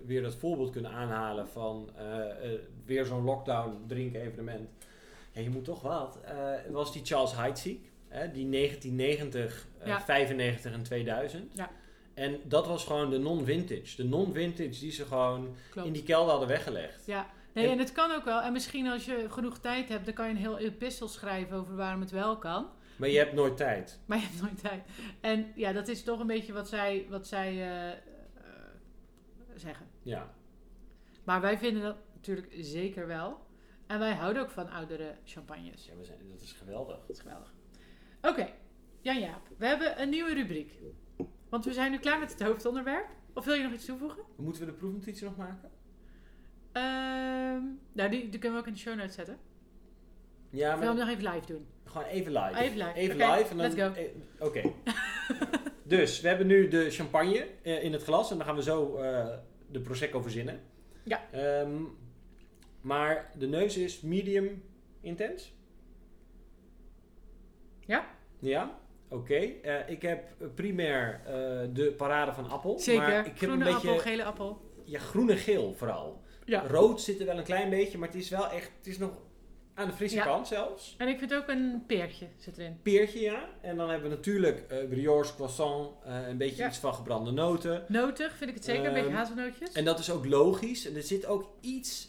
[0.07, 4.68] weer dat voorbeeld kunnen aanhalen van eh, eh, weer zo'n lockdown drinken evenement.
[5.32, 6.18] Ja, je moet toch wat.
[6.70, 7.80] Was die Charles Heidsieck,
[8.32, 10.01] die 1990, eh, Ja.
[10.01, 11.53] 95 en 2000.
[11.55, 11.70] Ja.
[12.14, 13.96] En dat was gewoon de non-vintage.
[13.96, 15.86] De non-vintage die ze gewoon Klopt.
[15.86, 17.07] in die kelder hadden weggelegd.
[17.07, 18.40] Ja, nee, En- het kan ook wel.
[18.40, 21.76] En misschien als je genoeg tijd hebt, dan kan je een heel epistel schrijven over
[21.76, 22.66] waarom het wel kan.
[22.96, 24.01] Maar je hebt nooit tijd.
[24.07, 24.82] Maar je hebt nooit tijd.
[25.20, 27.96] En ja, dat is toch een beetje wat zij, wat zij eh, eh,
[29.55, 29.86] zeggen.
[30.03, 30.34] Ja.
[31.24, 33.48] Maar wij vinden dat natuurlijk zeker wel.
[33.86, 35.86] En wij houden ook van oudere champagnes.
[35.86, 37.01] ja we zijn, dat is geweldig.
[37.01, 37.53] Dat is geweldig.
[38.22, 38.48] Oké,
[39.01, 39.48] Jan-Jaap.
[39.59, 40.72] We hebben een nieuwe rubriek.
[41.48, 43.09] Want we zijn nu klaar met het hoofdonderwerp.
[43.34, 44.22] Of wil je nog iets toevoegen?
[44.36, 45.69] Moeten we de proefnotitie nog maken?
[46.72, 47.62] Ehm,
[47.92, 49.38] nou, die, die kunnen we ook in de show notes zetten.
[50.50, 51.66] Ja, wil maar hem nog even live doen?
[51.90, 52.60] gewoon even live.
[52.60, 52.92] Even live.
[52.94, 53.50] Even live.
[53.50, 53.92] En dan, let's go.
[53.92, 54.08] eh,
[54.38, 54.62] Oké.
[55.96, 58.30] dus, we hebben nu de champagne eh, in het glas.
[58.30, 59.28] En dan gaan we zo eh,
[59.70, 60.60] de Prosecco verzinnen.
[61.02, 61.20] Ja.
[61.30, 61.82] Ehm,
[62.80, 64.62] maar de neus is medium
[65.00, 65.54] intens.
[67.86, 68.06] Ja.
[68.38, 68.78] Ja?
[69.08, 69.34] Oké.
[69.86, 71.20] Ik heb primair
[71.72, 72.78] de parade van appel.
[72.78, 73.02] Zeker.
[73.02, 73.88] Maar ik heb Groene een beetje...
[73.88, 74.60] appel, gele appel.
[74.84, 76.22] Ja, groen en geel vooral.
[76.51, 76.66] Ja.
[76.66, 78.70] Rood zit er wel een klein beetje, maar het is wel echt...
[78.78, 79.11] Het is nog
[79.74, 80.24] aan de frisse Ja.
[80.24, 80.94] kant zelfs.
[80.98, 82.78] En ik vind ook een peertje zit erin.
[82.82, 83.48] Peertje, ja.
[83.61, 86.68] En dan hebben we natuurlijk eh brioche, croissant, eh, een beetje Ja.
[86.68, 87.84] iets van gebrande noten.
[87.88, 89.72] Notig vind ik het zeker, een beetje Ehm, hazelnootjes.
[89.72, 90.86] En dat is ook logisch.
[90.86, 92.09] En er zit ook iets,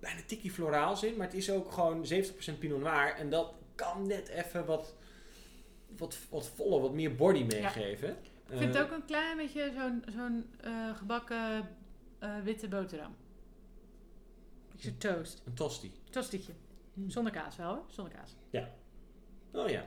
[0.00, 3.14] bijna tikkie floraals in, maar het is ook gewoon 70% Pinot Noir.
[3.18, 4.94] En dat kan net even wat,
[5.96, 8.08] wat, wat voller, wat meer body meegeven.
[8.48, 11.68] ik vind het ook een klein beetje zo'n zo'n eh, gebakken
[12.18, 13.14] eh, witte boterham.
[14.78, 15.42] Beetje toast.
[15.46, 15.92] Een tosti.
[16.10, 16.52] Tostietje.
[16.94, 17.10] Hmm.
[17.10, 18.34] Zonder kaas wel hoor, zonder kaas.
[19.52, 19.86] Oh ja.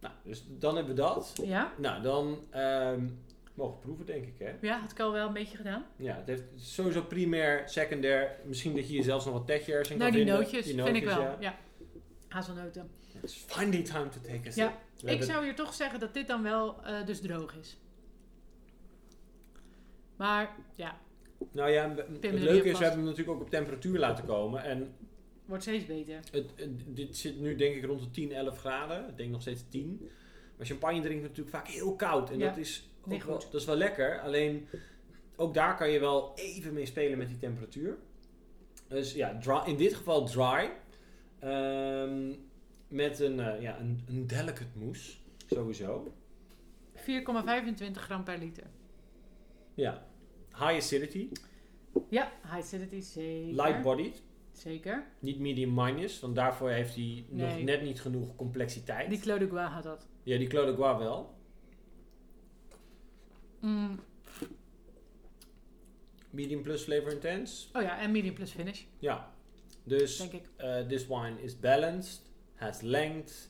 [0.00, 1.32] Nou, dus dan hebben we dat.
[1.42, 1.72] Ja?
[1.78, 3.08] Nou, dan ehm,
[3.54, 4.56] mogen we proeven, denk ik, hè?
[4.60, 5.86] Ja, had ik al wel een beetje gedaan.
[5.96, 8.36] Ja, het heeft sowieso primair, secundair.
[8.44, 10.42] Misschien dat je hier zelfs nog wat techjers in Nou, kan die vinden.
[10.44, 11.30] nootjes, Die vind ik nootjes, wel.
[11.30, 11.36] ja.
[11.40, 11.58] Ja.
[12.28, 12.90] Hazelnoten.
[13.22, 14.54] It's finally time to take a sip.
[14.56, 17.54] Ja, We Ik hebben- zou hier toch zeggen dat dit dan wel eh, dus droog
[17.56, 17.76] is.
[20.16, 20.98] Maar ja,
[21.52, 24.62] Nou ja, het leuke is, we hebben hem natuurlijk ook op temperatuur laten komen.
[24.62, 24.94] En
[25.44, 26.14] wordt steeds beter.
[26.30, 29.08] het, het- dit zit nu denk ik rond de 10, 11 graden.
[29.08, 30.08] Ik denk nog steeds 10.
[30.56, 32.30] Maar champagne drinken we natuurlijk vaak heel koud.
[32.30, 34.20] En Ja, dat is ook wel, dat is wel lekker.
[34.20, 34.68] Alleen,
[35.36, 37.98] ook daar kan je wel even mee spelen met die temperatuur.
[38.88, 40.70] Dus ja, dry, in dit geval dry.
[41.38, 42.32] Ehm,
[42.88, 45.16] met een, eh, ja, een, een delicate mousse.
[45.46, 46.12] Sowieso.
[46.94, 48.64] 4,25 gram per liter.
[49.74, 50.06] Ja.
[50.60, 51.28] High acidity.
[52.08, 53.54] Ja, high acidity zeker.
[53.64, 54.22] Light bodied.
[54.52, 55.06] Zeker.
[55.18, 59.10] Niet medium minus, want daarvoor heeft hij nog net niet genoeg complexiteit.
[59.10, 60.06] Die Clos de Gouas had dat.
[60.22, 61.34] Ja, die Clos de Gouas wel.
[63.60, 63.98] Mm.
[66.30, 67.66] Medium plus flavor intense.
[67.72, 69.32] Oh ja, en medium plus finish, Ja.
[69.84, 70.42] Dus denk ik.
[70.60, 72.22] uh, this wine is balanced,
[72.54, 73.48] has length,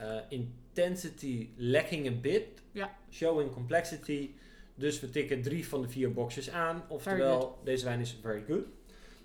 [0.00, 2.96] uh, intensity lacking a bit, Ja.
[3.10, 4.30] showing complexity.
[4.74, 6.84] Dus we tikken drie van de vier boxjes aan.
[6.88, 8.64] Oftewel, deze wijn is very good.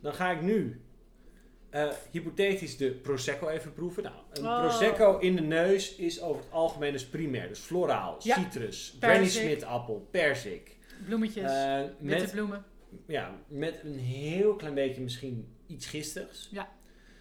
[0.01, 0.81] Dan ga ik nu
[1.71, 4.03] uh, hypothetisch de Prosecco even proeven.
[4.03, 4.59] Nou, een Oh.
[4.59, 7.47] Prosecco in de neus is over het algemeen dus primair.
[7.47, 8.35] Dus floraal, Ja.
[8.35, 9.27] citrus, Granny.
[9.27, 10.77] Smith appel, perzik.
[11.05, 12.65] Bloemetjes, Uh, witte met, bloemen,
[13.07, 16.49] ja, met een heel klein beetje misschien iets gistigs.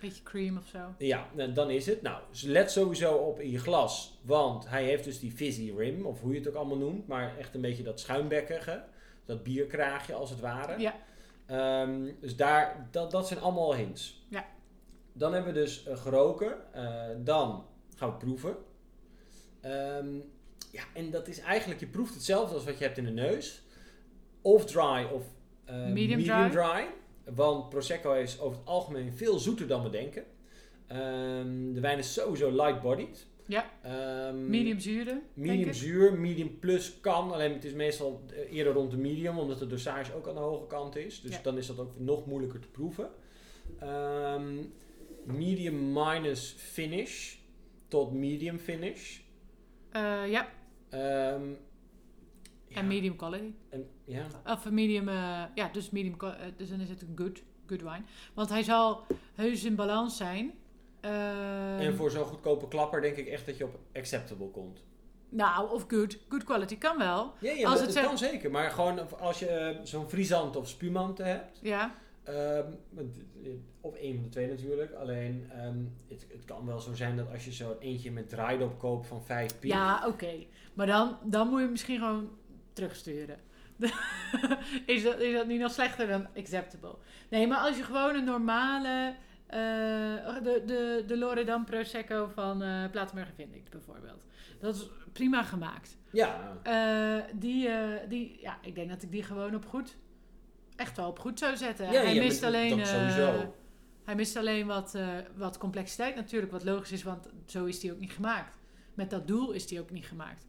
[0.00, 0.78] Beetje cream of zo.
[0.98, 2.02] Ja, nou, dan is het.
[2.02, 4.18] Nou, dus let sowieso op in je glas.
[4.22, 7.06] Want hij heeft dus die fizzy rim, of hoe je het ook allemaal noemt.
[7.06, 8.84] Maar echt een beetje dat schuimbekkige.
[9.24, 10.80] Dat bierkraagje als het ware.
[10.80, 10.94] Ja,
[11.48, 14.26] Ehm, dus daar, dat, dat zijn allemaal hints.
[14.28, 14.46] Ja.
[15.12, 16.74] Dan hebben we dus eh, geroken.
[16.74, 18.56] Eh, dan gaan we proeven.
[19.60, 20.14] Ehm,
[20.72, 23.62] ja, en dat is eigenlijk, je proeft hetzelfde als wat je hebt in de neus.
[24.42, 25.22] Of dry of
[25.64, 26.86] eh, Medium dry.
[27.34, 30.24] Want Prosecco is over het algemeen veel zoeter dan we denken.
[30.86, 33.26] Ehm, de wijn is sowieso light-bodied.
[33.46, 33.70] Ja.
[33.82, 37.32] Ehm, medium zure, Medium zuur, medium plus kan.
[37.32, 40.40] Alleen het is meestal eh, eerder rond de medium, omdat de dosage ook aan de
[40.40, 41.20] hoge kant is.
[41.20, 41.42] Dus Ja.
[41.42, 43.10] dan is dat ook nog moeilijker te proeven.
[43.78, 44.56] Ehm,
[45.24, 47.34] medium minus finish
[47.88, 49.18] tot medium finish.
[49.90, 50.48] Eh, ja,
[52.78, 53.52] en medium quality.
[53.68, 54.26] En, ja.
[54.46, 58.02] Of medium, eh, ja, dus medium, eh, dus dan is het een good, good wine.
[58.34, 59.04] Want hij zal
[59.34, 60.52] heus in balans zijn.
[61.00, 64.82] Ehm, En voor zo'n goedkope klapper denk ik echt dat je op acceptable komt.
[65.28, 66.18] Nou, of good.
[66.28, 67.32] Good quality kan wel.
[67.40, 68.50] Ja, ja Als dat, het kan zeker.
[68.50, 71.58] Maar gewoon als je eh, zo'n frisant of spumante hebt.
[71.62, 71.94] Ja.
[72.24, 72.72] ehm,
[73.80, 74.92] of een van de twee natuurlijk.
[74.92, 78.78] Alleen ehm, het, het kan wel zo zijn dat als je zo eentje met draaidop
[78.78, 79.72] koopt van 5 piek.
[79.72, 80.32] Ja, oké.
[80.74, 82.28] Maar dan, dan moet je misschien gewoon
[82.78, 83.38] terugsturen.
[84.86, 86.96] is, dat, is dat niet nog slechter dan acceptable?
[87.30, 89.14] Nee, maar als je gewoon een normale...
[89.46, 89.58] eh,
[90.42, 92.58] de, de, de Loredan Prosecco van
[92.90, 94.24] Platenberg vind ik bijvoorbeeld.
[94.60, 95.96] Dat is prima gemaakt.
[96.10, 97.68] Ja, Eh, die,
[98.08, 99.96] die, ja, ik denk dat ik die gewoon op goed...
[100.76, 101.92] Echt wel op goed zou zetten.
[101.92, 102.78] Ja, hij ja, mist alleen...
[104.04, 104.98] hij mist alleen wat,
[105.36, 108.58] wat complexiteit natuurlijk, wat logisch is, want zo is die ook niet gemaakt.
[108.94, 110.46] Met dat doel is die ook niet gemaakt.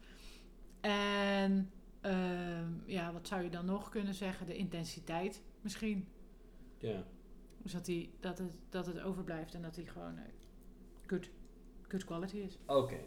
[0.81, 1.71] En
[2.01, 4.45] ehm, ja, wat zou je dan nog kunnen zeggen?
[4.45, 6.07] De intensiteit misschien.
[6.77, 7.03] ja.
[7.61, 10.23] Dus dat, die, dat, het, dat het overblijft en dat hij gewoon eh,
[11.07, 11.29] good,
[11.87, 12.57] good quality is.
[12.65, 12.99] Oké.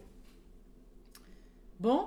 [1.76, 2.06] Bon?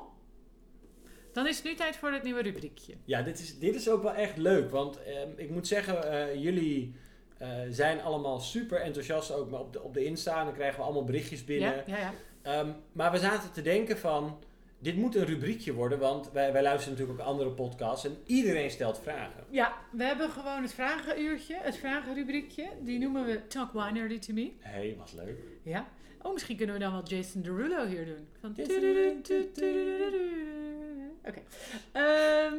[1.33, 2.93] Dan is het nu tijd voor het nieuwe rubriekje.
[3.05, 4.69] Ja, dit is, dit is ook wel echt leuk.
[4.69, 6.95] Want ehm, ik moet zeggen, eh, jullie
[7.37, 10.39] eh, zijn allemaal super enthousiast ook op de, op de Insta.
[10.39, 11.75] En dan krijgen we allemaal berichtjes binnen.
[11.75, 12.13] Ja, ja, ja.
[12.41, 14.39] Ehm, maar we zaten te denken van,
[14.79, 15.99] dit moet een rubriekje worden.
[15.99, 18.05] Want wij, wij luisteren natuurlijk ook andere podcasts.
[18.05, 19.43] En iedereen stelt vragen.
[19.49, 22.69] Ja, we hebben gewoon het vragenuurtje, het vragenrubriekje.
[22.81, 24.51] Die noemen we Talk Winery to Me.
[24.59, 25.37] Hé, hey, was leuk.
[25.63, 25.87] Ja.
[26.21, 28.27] Oh, misschien kunnen we dan wel Jason Derulo hier doen.
[28.39, 28.55] Van
[31.25, 31.41] Oké.
[31.91, 32.53] Ehm,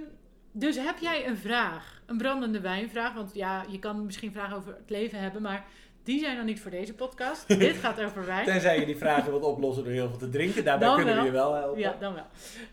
[0.53, 2.03] dus heb jij een vraag?
[2.07, 3.15] Een brandende wijnvraag?
[3.15, 5.67] Want ja, je kan misschien vragen over het leven hebben, maar
[6.07, 7.49] die zijn dan niet voor deze podcast.
[7.59, 8.45] Dit gaat over wijn.
[8.45, 10.65] Tenzij je die vragen wilt oplossen door heel veel te drinken.
[10.65, 11.31] Daarbij Dan kunnen we wel.
[11.31, 11.79] je wel helpen.
[11.81, 12.27] Ja, dan wel.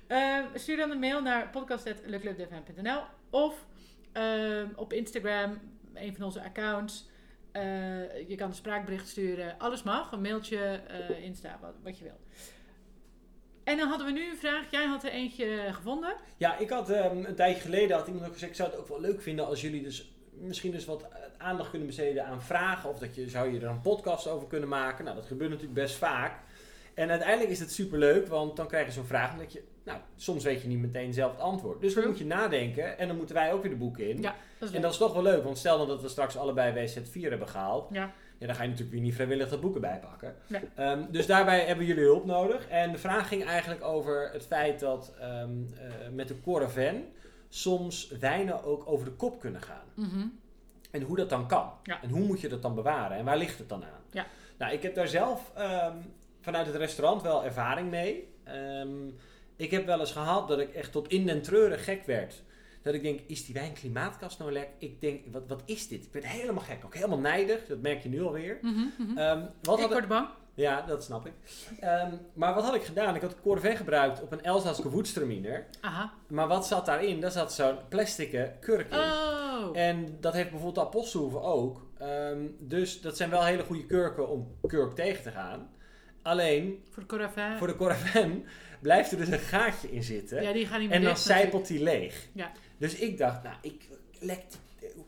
[0.08, 3.66] Ehm, stuur dan een mail naar podcast.leclubdefm.nl of
[4.12, 5.60] ehm, op Instagram,
[5.94, 7.10] een van onze accounts.
[7.52, 9.56] Eh, je kan een spraakbericht sturen.
[9.60, 10.12] Alles mag.
[10.12, 12.20] Een mailtje, eh, Insta, wat, wat je wil.
[13.64, 14.72] En dan hadden we nu een vraag.
[14.72, 16.16] Jij had er eentje gevonden.
[16.38, 18.88] Ja, ik had ehm, een tijdje geleden had iemand ook gezegd, ik zou het ook
[18.88, 21.08] wel leuk vinden als jullie dus misschien dus wat
[21.38, 22.90] aandacht kunnen besteden aan vragen.
[22.90, 25.04] Of dat je, zou je er een podcast over kunnen maken.
[25.04, 26.34] Nou, dat gebeurt natuurlijk best vaak.
[26.94, 30.00] En uiteindelijk is het superleuk, want dan krijg je zo'n vraag en dat je, nou,
[30.16, 31.82] soms weet je niet meteen zelf het antwoord.
[31.82, 34.22] Dus dan moet je nadenken en dan moeten wij ook weer de boeken in.
[34.22, 36.88] Ja, dat En dat is toch wel leuk, want stel dan dat we straks allebei
[36.88, 37.88] WZ4 hebben gehaald.
[37.92, 38.14] Ja.
[38.38, 40.36] Ja, dan ga je natuurlijk weer niet vrijwillig dat boeken bijpakken.
[40.48, 40.62] Nee.
[40.76, 42.68] Ehm, dus daarbij hebben jullie hulp nodig.
[42.68, 47.04] En de vraag ging eigenlijk over het feit dat ehm, eh, met de Coravan
[47.50, 49.86] soms wijnen ook over de kop kunnen gaan.
[49.96, 50.26] Mhm.
[50.94, 51.72] En hoe dat dan kan.
[51.84, 52.02] Ja.
[52.02, 53.18] En hoe moet je dat dan bewaren?
[53.18, 54.02] En waar ligt het dan aan?
[54.12, 54.26] Ja.
[54.58, 55.98] Nou, ik heb daar zelf ehm,
[56.42, 58.34] vanuit het restaurant wel ervaring mee.
[58.44, 59.08] Ehm,
[59.56, 62.44] ik heb wel eens gehad dat ik echt tot in den treuren gek werd.
[62.82, 64.70] Dat ik denk, is die wijn klimaatkast nou lek?
[64.78, 66.06] Ik denk, wat, wat is dit?
[66.06, 66.86] Ik werd helemaal gek.
[66.86, 67.66] Ook helemaal nijdig.
[67.66, 68.60] Dat merk je nu alweer.
[69.16, 70.28] Ehm, wat ik had word bang.
[70.54, 71.34] Ja, dat snap ik.
[71.80, 73.16] Ehm, maar wat had ik gedaan?
[73.16, 75.66] Ik had Corvée gebruikt op een Elsass Gewürztraminer.
[75.82, 76.14] Aha.
[76.28, 77.22] Maar wat zat daarin?
[77.22, 78.98] Daar zat zo'n plastic kurk in.
[78.98, 79.70] Oh.
[79.74, 81.88] En dat heeft bijvoorbeeld de Apostelhoeve ook.
[82.00, 85.70] Ehm, dus dat zijn wel hele goede kurken om kurk tegen te gaan.
[86.22, 87.58] Alleen, Voor de Coravin.
[87.58, 88.46] voor de Coravin
[88.82, 90.42] blijft er dus een gaatje in zitten.
[90.44, 92.28] Ja, die gaan niet meer en dan zijpelt die leeg.
[92.34, 92.52] Ja.
[92.78, 93.88] Dus ik dacht, nou, ik
[94.20, 94.44] lek,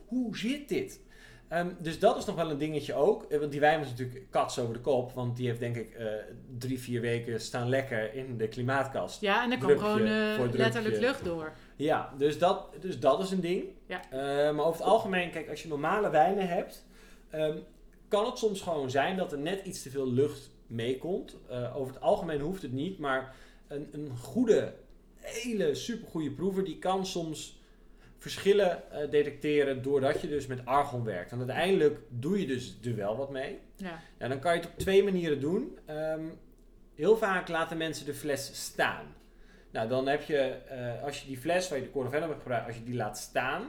[0.07, 0.99] hoe zit dit?
[1.47, 3.23] Ehm, dus dat is nog wel een dingetje ook.
[3.23, 5.11] Eh, Want die wijn was natuurlijk kats over de kop.
[5.11, 6.07] Want die heeft denk ik eh,
[6.57, 9.21] drie, vier weken staan lekker in de klimaatkast.
[9.21, 11.53] Ja, en kwam Drupje gewoon eh, letterlijk lucht door.
[11.75, 13.63] Ja, dus dat, dus dat is een ding.
[13.85, 14.01] Ja.
[14.51, 16.85] Maar over het algemeen, kijk, als je normale wijnen hebt,
[17.29, 17.57] ehm,
[18.07, 21.37] kan het soms gewoon zijn dat er net iets te veel lucht meekomt.
[21.75, 23.35] Over het algemeen hoeft het niet, maar
[23.67, 24.73] een, een goede,
[25.15, 27.59] hele supergoeie proever, die kan soms
[28.32, 31.32] verschillen eh, detecteren doordat je dus met argon werkt.
[31.32, 33.59] En uiteindelijk doe je dus er wel wat mee.
[33.76, 33.99] Ja.
[34.19, 35.78] Ja, dan kan je het op twee manieren doen.
[35.86, 36.26] Ehm,
[36.95, 39.05] heel vaak laten mensen de fles staan.
[39.71, 42.67] Nou, dan heb je, eh, als je die fles waar je de Coravin hebt gebruikt,
[42.67, 43.67] als je die laat staan,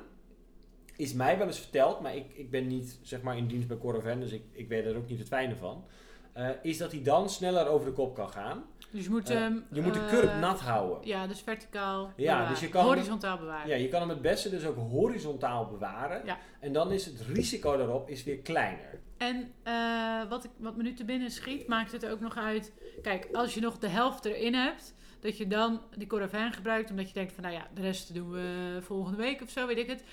[0.97, 3.77] is mij wel eens verteld, maar ik, ik ben niet zeg maar in dienst bij
[3.77, 5.85] Coravin, dus ik, ik weet er ook niet het fijne van.
[6.33, 8.65] eh, is dat hij dan sneller over de kop kan gaan.
[8.91, 9.65] Dus je moet Eh, hem...
[9.73, 11.09] je moet de eh, kurk nat houden.
[11.09, 12.49] Ja, dus verticaal Ja, bewaren.
[12.49, 13.69] dus je kan- Horizontaal bewaren.
[13.69, 16.23] Ja, je kan hem het beste dus ook horizontaal bewaren.
[16.25, 16.39] Ja.
[16.61, 19.01] En dan is het risico daarop is weer kleiner.
[19.17, 22.73] En eh, wat, ik, wat me nu te binnen schiet, maakt het ook nog uit...
[23.03, 24.95] Kijk, als je nog de helft erin hebt...
[25.21, 27.43] Dat je dan die Coravin gebruikt, omdat je denkt van...
[27.43, 30.05] Nou ja, de rest doen we volgende week of zo, weet ik het.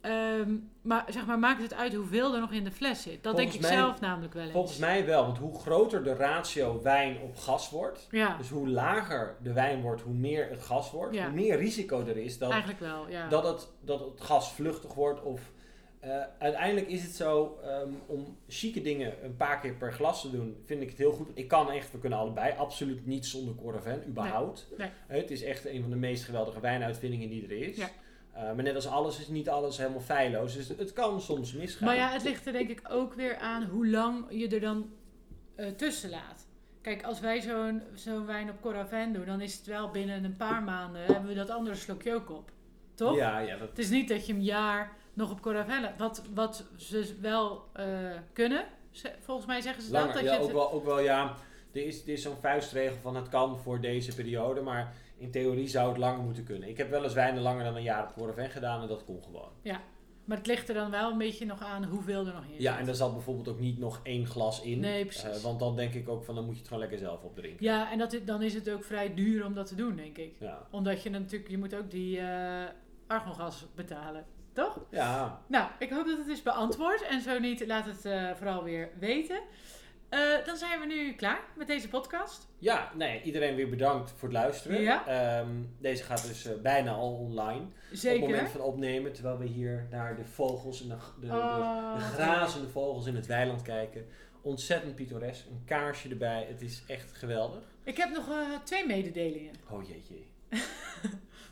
[0.00, 3.22] Ehm, maar zeg maar, maakt het uit hoeveel er nog in de fles zit?
[3.22, 4.52] Dat denk ik mij- zelf namelijk wel eens.
[4.52, 8.68] Volgens mij wel, want hoe groter de ratio wijn op gas wordt, Ja, dus hoe
[8.68, 11.24] lager de wijn wordt, hoe meer het gas wordt, Ja.
[11.24, 13.08] hoe meer risico er is dat, eigenlijk wel.
[13.08, 13.28] Ja.
[13.28, 15.22] dat, het, dat het gas vluchtig wordt.
[15.22, 15.40] Of,
[16.00, 20.30] eh, uiteindelijk is het zo, ehm, om chique dingen een paar keer per glas te
[20.30, 21.28] doen, vind ik het heel goed.
[21.34, 24.68] Ik kan echt, we kunnen allebei, absoluut niet zonder Coravin, überhaupt.
[24.78, 24.90] Nee.
[25.06, 27.78] Het is echt een van de meest geweldige wijnuitvindingen die er is.
[28.38, 30.54] Eh, maar net als alles is niet alles helemaal feilloos.
[30.54, 31.88] Dus het kan soms misgaan.
[31.88, 34.90] Maar ja, het ligt er denk ik ook weer aan hoe lang je er dan
[35.54, 36.46] eh, tussen laat.
[36.80, 40.36] Kijk, als wij zo'n zo'n wijn op Coravin doen, dan is het wel binnen een
[40.36, 42.50] paar maanden hebben we dat andere slokje ook op.
[42.94, 43.16] Toch?
[43.16, 45.98] Ja, ja, dat, Het is niet dat je een jaar nog op Coravin laat.
[45.98, 47.86] Wat, wat ze wel eh,
[48.32, 48.64] kunnen,
[49.20, 50.00] volgens mij zeggen ze dat.
[50.00, 51.34] Langer, dat ja, je ook, wel, ook wel, ja.
[51.72, 55.68] Er is, er is zo'n vuistregel van het kan voor deze periode, maar in theorie
[55.68, 56.68] zou het langer moeten kunnen.
[56.68, 59.22] Ik heb wel eens wijnen langer dan een jaar op Coravin gedaan en dat kon
[59.22, 59.50] gewoon.
[60.24, 62.70] Maar het ligt er dan wel een beetje nog aan hoeveel er nog in Ja,
[62.70, 62.80] zit.
[62.80, 64.80] en daar zat bijvoorbeeld ook niet nog één glas in.
[64.80, 65.36] Nee, precies.
[65.36, 67.64] Eh, want dan denk ik ook van, dan moet je het gewoon lekker zelf opdrinken.
[67.64, 70.34] Ja, en dat, dan is het ook vrij duur om dat te doen, denk ik.
[70.40, 70.66] Ja.
[70.70, 72.64] Omdat je natuurlijk, je moet ook die eh
[73.06, 74.24] argongas betalen.
[74.52, 74.80] Toch?
[74.90, 77.02] Ja, Nou, ik hoop dat het is beantwoord.
[77.02, 79.40] En zo niet, laat het eh, vooral weer weten.
[80.08, 82.46] Eh, dan zijn we nu klaar met deze podcast.
[82.58, 84.80] ja nee, iedereen weer bedankt voor het luisteren.
[84.80, 85.06] Ja.
[85.06, 85.50] Ehm,
[85.80, 87.60] deze gaat dus eh, bijna al online.
[87.60, 88.28] Op het Zeker.
[88.28, 92.68] moment van opnemen, terwijl we hier naar de vogels en de, de, Oh, de grazende
[92.68, 94.06] vogels in het weiland kijken.
[94.42, 95.46] Ontzettend pittoresk.
[95.46, 96.46] Een kaarsje erbij.
[96.48, 97.62] Het is echt geweldig.
[97.84, 99.54] Ik heb nog eh, twee mededelingen.
[99.70, 100.14] Oh jeetje.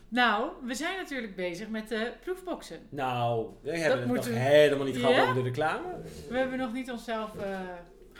[0.08, 2.78] Nou, we zijn natuurlijk bezig met de proefboxen.
[2.88, 5.22] Nou, we hebben het moeten nog helemaal niet gehad Ja?
[5.22, 5.88] over de reclame.
[6.28, 7.30] We hebben nog niet onszelf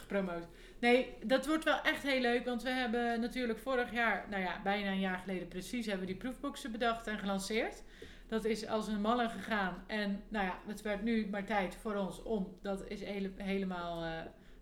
[0.09, 0.45] gepromoot.
[0.79, 2.45] Nee, dat wordt wel echt heel leuk.
[2.45, 6.13] Want we hebben natuurlijk vorig jaar, nou ja, bijna een jaar geleden precies, hebben we
[6.13, 7.83] die proefboxen bedacht en gelanceerd.
[8.29, 9.85] Dat is als een malle gegaan.
[9.87, 14.05] En nou ja, het werd nu maar tijd voor ons om dat is hele, helemaal
[14.05, 14.11] eh,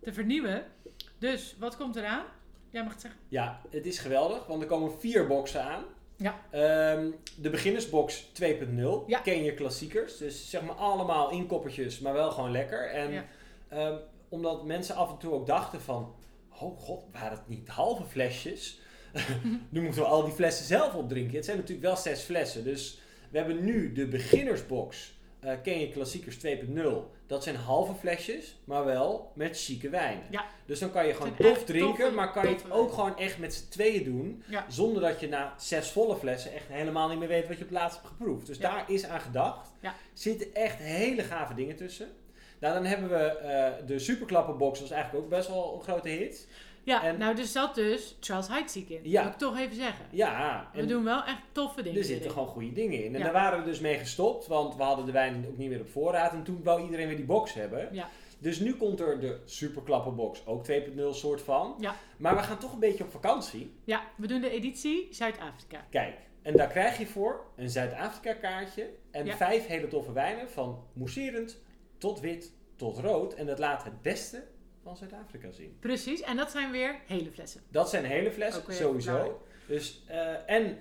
[0.01, 0.63] te vernieuwen.
[1.19, 2.23] Dus, wat komt eraan?
[2.69, 3.19] Jij mag het zeggen.
[3.29, 5.83] Ja, het is geweldig, want er komen vier boxen aan.
[6.17, 6.35] Ja.
[6.51, 9.03] Ehm, de beginnersbox 2.0.
[9.07, 9.19] Ja.
[9.19, 10.17] Ken je klassiekers.
[10.17, 12.89] Dus zeg maar allemaal inkoppertjes, maar wel gewoon lekker.
[12.89, 13.23] En Ja.
[13.69, 13.95] ehm,
[14.35, 16.15] omdat mensen af en toe ook dachten van...
[16.59, 18.79] Oh god, waren het niet halve flesjes?
[19.69, 21.35] nu moeten we al die flessen zelf opdrinken.
[21.35, 22.63] Het zijn natuurlijk wel zes flessen.
[22.63, 22.99] Dus
[23.31, 25.13] we hebben nu de beginnersbox.
[25.39, 26.81] eh, ken je klassiekers 2.0.
[27.27, 30.21] Dat zijn halve flesjes, maar wel met chique wijn.
[30.29, 30.45] Ja.
[30.65, 33.37] Dus dan kan je gewoon tof drinken, toffe, maar kan je het ook gewoon echt
[33.37, 34.43] met z'n tweeën doen.
[34.47, 34.65] Ja.
[34.69, 37.69] Zonder dat je na zes volle flessen echt helemaal niet meer weet wat je op
[37.69, 38.45] het laatst hebt geproefd.
[38.47, 38.71] Dus Ja.
[38.71, 39.71] daar is aan gedacht.
[40.13, 42.07] Zitten echt hele gave dingen tussen.
[42.59, 44.79] Nou, dan hebben we eh, de superklappenbox.
[44.79, 46.47] Dat is eigenlijk ook best wel een grote hit.
[46.83, 48.99] Ja, En- nou dus zat dus Charles Heidsieck in.
[49.03, 49.21] Ja.
[49.23, 50.05] Wil ik toch even zeggen.
[50.11, 53.13] Ja, We en doen wel echt toffe dingen er zitten gewoon goede dingen in.
[53.13, 53.23] En Ja.
[53.23, 55.89] daar waren we dus mee gestopt, want we hadden de wijn ook niet meer op
[55.89, 56.31] voorraad.
[56.33, 57.89] En toen wou iedereen weer die box hebben.
[57.91, 58.09] Ja.
[58.39, 61.75] Dus nu komt er de superklappenbox, ook 2.0 soort van.
[61.79, 61.95] Ja.
[62.17, 63.73] Maar we gaan toch een beetje op vakantie.
[63.83, 65.85] Ja, we doen de editie Zuid-Afrika.
[65.89, 69.35] Kijk, en daar krijg je voor een Zuid-Afrika kaartje en Ja.
[69.35, 71.57] vijf hele toffe wijnen van mousserend
[72.05, 73.33] tot wit tot rood.
[73.33, 74.43] En dat laat het beste
[74.83, 75.77] van Zuid-Afrika zien.
[75.79, 77.61] Precies, en dat zijn weer hele flessen.
[77.69, 79.41] Dat zijn hele flessen, sowieso.
[79.67, 80.77] Dus, eh, en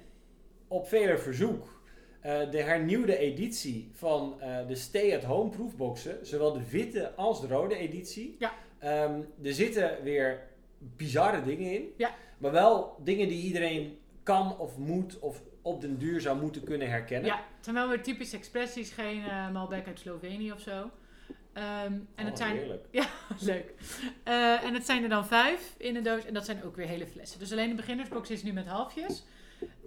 [0.68, 1.82] op vele verzoek
[2.20, 6.26] eh, de hernieuwde editie van eh, de stay-at-home proefboxen.
[6.26, 8.36] Zowel de witte als de rode editie.
[8.38, 8.52] Ja.
[8.78, 10.42] Ehm, er zitten weer
[10.78, 11.92] bizarre dingen in.
[11.96, 12.14] Ja.
[12.38, 16.88] Maar wel dingen die iedereen kan of moet of op den duur zou moeten kunnen
[16.90, 17.26] herkennen.
[17.26, 19.22] Ja, het zijn wel weer typische expressies, geen
[19.52, 20.90] Malbec uit Slovenië of zo.
[21.54, 22.86] Ehm, en Oh, het zijn heerlijk.
[23.40, 23.74] leuk.
[24.24, 26.86] Eh, en het zijn er dan vijf in een doos en dat zijn ook weer
[26.86, 27.38] hele flessen.
[27.38, 29.24] Dus alleen de beginnersbox is nu met halfjes.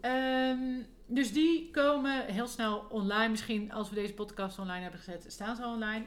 [0.02, 0.60] Ehm,
[1.06, 3.30] dus die komen heel snel online.
[3.30, 6.06] Misschien als we deze podcast online hebben gezet, staan ze al online.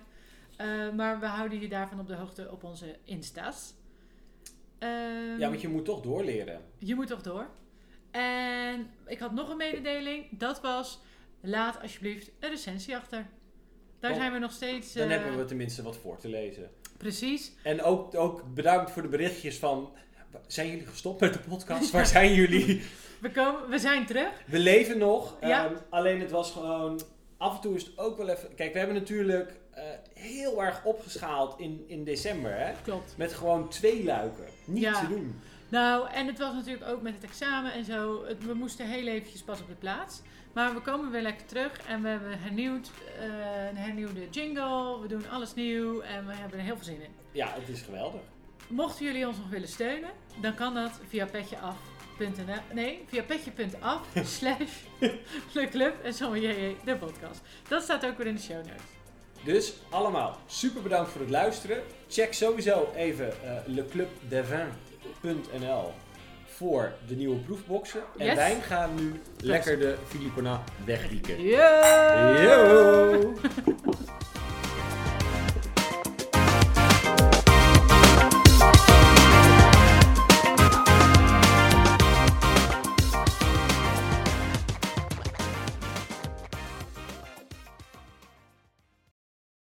[0.56, 3.74] Eh, maar we houden je daarvan op de hoogte op onze Insta's.
[4.78, 6.60] Ehm, Ja, want je moet toch doorleren.
[6.78, 7.46] je moet toch door.
[8.10, 10.38] En ik had nog een mededeling.
[10.38, 11.00] Dat was,
[11.40, 13.26] laat alsjeblieft een recensie achter.
[14.00, 14.92] Daar zijn we nog steeds...
[14.92, 16.70] Dan eh, hebben we tenminste wat voor te lezen.
[16.96, 17.52] Precies.
[17.62, 19.92] En ook, ook bedankt voor de berichtjes van...
[20.46, 21.90] Zijn jullie gestopt met de podcast?
[21.96, 22.82] Waar zijn jullie?
[23.20, 24.30] We, komen, we zijn terug.
[24.46, 25.36] We leven nog.
[25.40, 25.64] Ja.
[25.66, 27.00] Ehm, alleen het was gewoon...
[27.36, 28.54] Af en toe is het ook wel even...
[28.54, 29.84] Kijk, we hebben natuurlijk eh,
[30.14, 32.58] heel erg opgeschaald in, in december.
[32.58, 32.72] Hè?
[32.82, 33.14] Klopt.
[33.16, 34.44] Met gewoon twee luiken.
[34.64, 35.00] Niet Ja.
[35.00, 35.40] te doen.
[35.68, 38.24] Nou, en het was natuurlijk ook met het examen en zo.
[38.26, 40.20] Het- we moesten heel eventjes pas op de plaats.
[40.52, 43.24] Maar we komen weer lekker terug en we hebben hernieuwd, eh,
[43.68, 45.00] een hernieuwde jingle.
[45.00, 47.10] We doen alles nieuw en we hebben er heel veel zin in.
[47.32, 48.20] Ja, het is geweldig.
[48.68, 51.76] Mochten jullie ons nog willen steunen, dan kan dat via Petje Af.
[52.18, 54.06] petje.nl, nee, via petje.af
[54.38, 54.70] slash
[55.52, 57.40] Le Club en Sommelier de podcast.
[57.68, 58.82] Dat staat ook weer in de show notes.
[59.44, 61.82] Dus allemaal super bedankt voor het luisteren.
[62.08, 65.92] Check sowieso even uh, leclubdevin.nl
[66.60, 68.00] voor de nieuwe proefboxen.
[68.18, 68.34] En Yes.
[68.34, 71.42] wij gaan nu lekker de Filipona wegdieken.
[71.42, 71.58] Yo!
[72.42, 73.32] Yo!